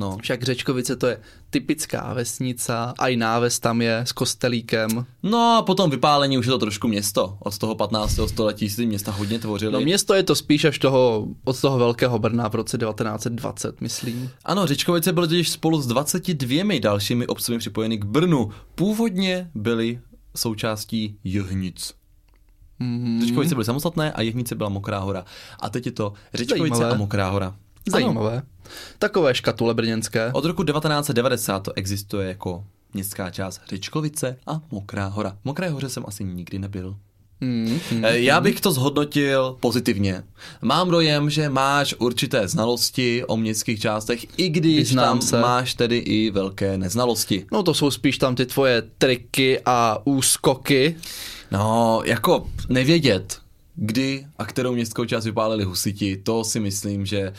No. 0.00 0.18
Však 0.22 0.42
Řečkovice 0.42 0.96
to 0.96 1.06
je 1.06 1.20
typická 1.50 2.14
vesnice, 2.14 2.72
a 2.98 3.08
i 3.08 3.16
náves 3.16 3.58
tam 3.58 3.82
je 3.82 3.98
s 3.98 4.12
kostelíkem. 4.12 5.06
No 5.22 5.56
a 5.58 5.62
potom 5.62 5.90
vypálení 5.90 6.38
už 6.38 6.46
je 6.46 6.50
to 6.50 6.58
trošku 6.58 6.88
město. 6.88 7.36
Od 7.40 7.58
toho 7.58 7.74
15. 7.74 8.20
století 8.26 8.70
si 8.70 8.86
města 8.86 9.12
hodně 9.12 9.38
tvořily. 9.38 9.72
No 9.72 9.80
město 9.80 10.14
je 10.14 10.22
to 10.22 10.34
spíš 10.34 10.64
až 10.64 10.78
toho, 10.78 11.26
od 11.44 11.60
toho 11.60 11.78
velkého 11.78 12.18
Brna 12.18 12.48
v 12.48 12.54
roce 12.54 12.78
1920, 12.78 13.80
myslím. 13.80 14.30
Ano, 14.44 14.66
Řečkovice 14.66 15.12
byly 15.12 15.28
totiž 15.28 15.50
spolu 15.50 15.82
s 15.82 15.86
22 15.86 16.78
dalšími 16.80 17.26
obcemi 17.26 17.58
připojeny 17.58 17.98
k 17.98 18.04
Brnu. 18.04 18.50
Původně 18.74 19.50
byly 19.54 20.00
součástí 20.36 21.16
Jehnic. 21.24 21.94
Mm-hmm. 22.80 23.20
Řečkovice 23.20 23.54
byly 23.54 23.64
samostatné 23.64 24.12
a 24.12 24.22
Jehnice 24.22 24.54
byla 24.54 24.68
Mokrá 24.68 24.98
hora. 24.98 25.24
A 25.60 25.70
teď 25.70 25.86
je 25.86 25.92
to 25.92 26.12
Řečkovice 26.34 26.76
Zajímavé. 26.76 26.94
a 26.94 26.98
Mokrá 26.98 27.30
hora. 27.30 27.56
Zajímavé. 27.88 28.42
Takové 28.98 29.34
škatule 29.34 29.74
brněnské. 29.74 30.30
Od 30.32 30.44
roku 30.44 30.64
1990 30.64 31.58
to 31.60 31.72
existuje 31.76 32.28
jako 32.28 32.64
městská 32.94 33.30
část 33.30 33.60
Řečkovice 33.68 34.36
a 34.46 34.60
Mokrá 34.70 35.06
hora. 35.06 35.36
Mokré 35.44 35.68
hoře 35.70 35.88
jsem 35.88 36.04
asi 36.06 36.24
nikdy 36.24 36.58
nebyl. 36.58 36.96
Mm, 37.40 37.78
mm, 37.92 38.04
Já 38.04 38.40
bych 38.40 38.60
to 38.60 38.72
zhodnotil 38.72 39.56
pozitivně. 39.60 40.22
Mám 40.62 40.90
dojem, 40.90 41.30
že 41.30 41.48
máš 41.48 41.94
určité 41.98 42.48
znalosti 42.48 43.24
o 43.24 43.36
městských 43.36 43.80
částech, 43.80 44.38
i 44.38 44.48
když 44.48 44.76
Vyznám 44.78 45.18
tam 45.18 45.26
se. 45.28 45.40
máš 45.40 45.74
tedy 45.74 45.98
i 45.98 46.30
velké 46.30 46.78
neznalosti. 46.78 47.46
No 47.52 47.62
to 47.62 47.74
jsou 47.74 47.90
spíš 47.90 48.18
tam 48.18 48.34
ty 48.34 48.46
tvoje 48.46 48.82
triky 48.98 49.60
a 49.64 49.98
úskoky. 50.04 50.96
No, 51.50 52.00
jako 52.04 52.46
nevědět, 52.68 53.38
kdy 53.82 54.26
a 54.38 54.44
kterou 54.44 54.72
městskou 54.72 55.04
část 55.04 55.24
vypálili 55.24 55.64
husiti, 55.64 56.16
to 56.16 56.44
si 56.44 56.60
myslím, 56.60 57.06
že 57.06 57.32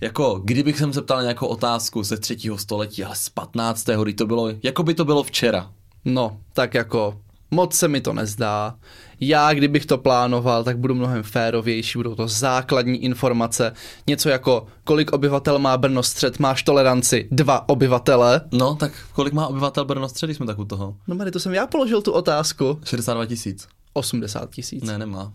jako 0.00 0.40
kdybych 0.44 0.78
jsem 0.78 0.92
se 0.92 1.02
ptal 1.02 1.22
nějakou 1.22 1.46
otázku 1.46 2.02
ze 2.02 2.16
třetího 2.16 2.58
století, 2.58 3.04
ale 3.04 3.16
z 3.16 3.28
15. 3.28 3.86
kdy 4.02 4.14
to 4.14 4.26
bylo, 4.26 4.48
jako 4.62 4.82
by 4.82 4.94
to 4.94 5.04
bylo 5.04 5.22
včera. 5.22 5.70
No, 6.04 6.40
tak 6.52 6.74
jako 6.74 7.20
moc 7.50 7.74
se 7.74 7.88
mi 7.88 8.00
to 8.00 8.12
nezdá. 8.12 8.74
Já, 9.20 9.54
kdybych 9.54 9.86
to 9.86 9.98
plánoval, 9.98 10.64
tak 10.64 10.78
budu 10.78 10.94
mnohem 10.94 11.22
férovější, 11.22 11.98
budou 11.98 12.14
to 12.14 12.28
základní 12.28 13.04
informace. 13.04 13.72
Něco 14.06 14.28
jako, 14.28 14.66
kolik 14.84 15.12
obyvatel 15.12 15.58
má 15.58 15.76
Brno 15.76 16.02
střed, 16.02 16.38
máš 16.38 16.62
toleranci 16.62 17.28
dva 17.30 17.68
obyvatele. 17.68 18.40
No, 18.52 18.74
tak 18.74 18.92
kolik 19.12 19.32
má 19.32 19.46
obyvatel 19.46 19.84
Brno 19.84 20.08
střed, 20.08 20.26
když 20.26 20.36
jsme 20.36 20.46
tak 20.46 20.58
u 20.58 20.64
toho? 20.64 20.96
No 21.08 21.14
Mary, 21.14 21.30
to 21.30 21.40
jsem 21.40 21.54
já 21.54 21.66
položil 21.66 22.02
tu 22.02 22.12
otázku. 22.12 22.80
62 22.84 23.26
tisíc. 23.26 23.68
80 23.92 24.50
tisíc. 24.50 24.84
Ne, 24.84 24.98
nemá. 24.98 25.32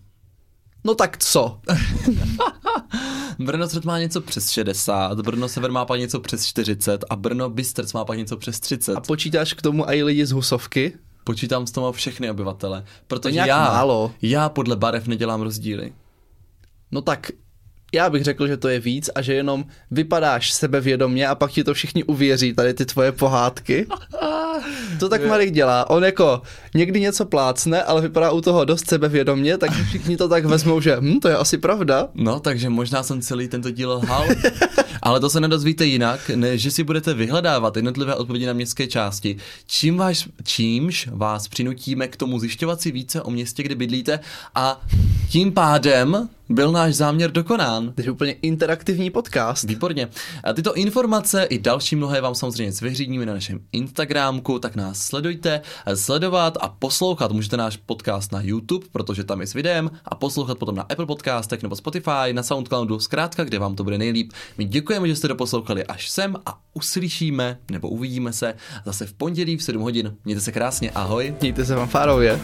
No 0.85 0.95
tak 0.95 1.17
co? 1.17 1.59
Brno 3.39 3.67
Střed 3.67 3.85
má 3.85 3.99
něco 3.99 4.21
přes 4.21 4.49
60, 4.49 5.19
Brno 5.19 5.49
Sever 5.49 5.71
má 5.71 5.85
pak 5.85 5.99
něco 5.99 6.19
přes 6.19 6.45
40 6.45 7.05
a 7.09 7.15
Brno 7.15 7.49
Bystrc 7.49 7.93
má 7.93 8.05
pak 8.05 8.17
něco 8.17 8.37
přes 8.37 8.59
30. 8.59 8.95
A 8.95 9.01
počítáš 9.01 9.53
k 9.53 9.61
tomu 9.61 9.89
i 9.89 10.03
lidi 10.03 10.25
z 10.25 10.31
Husovky? 10.31 10.93
Počítám 11.23 11.67
s 11.67 11.71
tomu 11.71 11.91
všechny 11.91 12.29
obyvatele, 12.29 12.83
protože 13.07 13.39
já, 13.39 13.63
málo. 13.63 14.13
já 14.21 14.49
podle 14.49 14.75
barev 14.75 15.07
nedělám 15.07 15.41
rozdíly. 15.41 15.93
No 16.91 17.01
tak 17.01 17.31
Já 17.93 18.09
bych 18.09 18.23
řekl, 18.23 18.47
že 18.47 18.57
to 18.57 18.67
je 18.67 18.79
víc 18.79 19.09
a 19.15 19.21
že 19.21 19.33
jenom 19.33 19.65
vypadáš 19.91 20.51
sebevědomně 20.51 21.27
a 21.27 21.35
pak 21.35 21.51
ti 21.51 21.63
to 21.63 21.73
všichni 21.73 22.03
uvěří, 22.03 22.53
tady 22.53 22.73
ty 22.73 22.85
tvoje 22.85 23.11
pohádky. 23.11 23.87
To 24.99 25.09
tak 25.09 25.25
Marek 25.25 25.51
dělá. 25.51 25.89
On 25.89 26.03
jako 26.03 26.41
někdy 26.73 26.99
něco 26.99 27.25
plácne, 27.25 27.83
ale 27.83 28.01
vypadá 28.01 28.31
u 28.31 28.41
toho 28.41 28.65
dost 28.65 28.87
sebevědomně, 28.87 29.57
tak 29.57 29.71
všichni 29.71 30.17
to 30.17 30.29
tak 30.29 30.45
vezmou, 30.45 30.81
že 30.81 30.97
hm, 30.99 31.19
to 31.19 31.27
je 31.27 31.37
asi 31.37 31.57
pravda. 31.57 32.07
No, 32.13 32.39
takže 32.39 32.69
možná 32.69 33.03
jsem 33.03 33.21
celý 33.21 33.47
tento 33.47 33.71
díl 33.71 33.91
lhal, 33.91 34.27
ale 35.01 35.19
to 35.19 35.29
se 35.29 35.39
nedozvíte 35.39 35.85
jinak, 35.85 36.29
než 36.35 36.61
že 36.61 36.71
si 36.71 36.83
budete 36.83 37.13
vyhledávat 37.13 37.75
jednotlivé 37.75 38.15
odpovědi 38.15 38.45
na 38.45 38.53
městské 38.53 38.87
části, 38.87 39.37
čím 39.67 39.97
vás, 39.97 40.25
čímž 40.43 41.09
vás 41.11 41.47
přinutíme 41.47 42.07
k 42.07 42.17
tomu 42.17 42.39
zjišťovat 42.39 42.81
si 42.81 42.91
více 42.91 43.21
o 43.21 43.31
městě, 43.31 43.63
kde 43.63 43.75
bydlíte 43.75 44.19
a 44.55 44.81
tím 45.29 45.51
pádem 45.51 46.29
byl 46.49 46.71
náš 46.71 46.95
záměr 46.95 47.31
dokonán. 47.31 47.93
To 47.95 48.01
je 48.01 48.11
úplně 48.11 48.31
interaktivní 48.31 49.09
podcast. 49.09 49.63
Výborně. 49.63 50.09
A 50.43 50.53
tyto 50.53 50.73
informace 50.73 51.43
i 51.43 51.59
další 51.59 51.95
mnohé 51.95 52.21
vám 52.21 52.35
samozřejmě 52.35 52.71
zveřejníme 52.71 53.25
na 53.25 53.33
našem 53.33 53.59
Instagramku, 53.71 54.59
tak 54.59 54.75
nás 54.75 54.99
sledujte, 54.99 55.61
sledovat 55.95 56.57
a 56.61 56.67
poslouchat. 56.67 57.31
Můžete 57.31 57.57
náš 57.57 57.77
podcast 57.77 58.31
na 58.31 58.41
YouTube, 58.41 58.85
protože 58.91 59.23
tam 59.23 59.41
je 59.41 59.47
s 59.47 59.53
videem, 59.53 59.91
a 60.05 60.15
poslouchat 60.15 60.57
potom 60.57 60.75
na 60.75 60.83
Apple 60.83 61.05
Podcastech 61.05 61.63
nebo 61.63 61.75
Spotify, 61.75 62.33
na 62.33 62.43
Soundcloudu, 62.43 62.99
zkrátka, 62.99 63.43
kde 63.43 63.59
vám 63.59 63.75
to 63.75 63.83
bude 63.83 63.97
nejlíp. 63.97 64.31
My 64.57 64.65
děkujeme, 64.65 65.07
že 65.07 65.15
jste 65.15 65.27
doposlouchali 65.27 65.83
až 65.83 66.09
sem 66.09 66.35
a 66.45 66.59
uslyšíme 66.73 67.59
nebo 67.71 67.89
uvidíme 67.89 68.33
se 68.33 68.53
zase 68.85 69.05
v 69.05 69.13
pondělí 69.13 69.57
v 69.57 69.63
7 69.63 69.81
hodin. 69.81 70.15
Mějte 70.25 70.41
se 70.41 70.51
krásně, 70.51 70.91
ahoj. 70.91 71.35
Mějte 71.41 71.65
se 71.65 71.75
vám 71.75 71.87
fárově. 71.87 72.39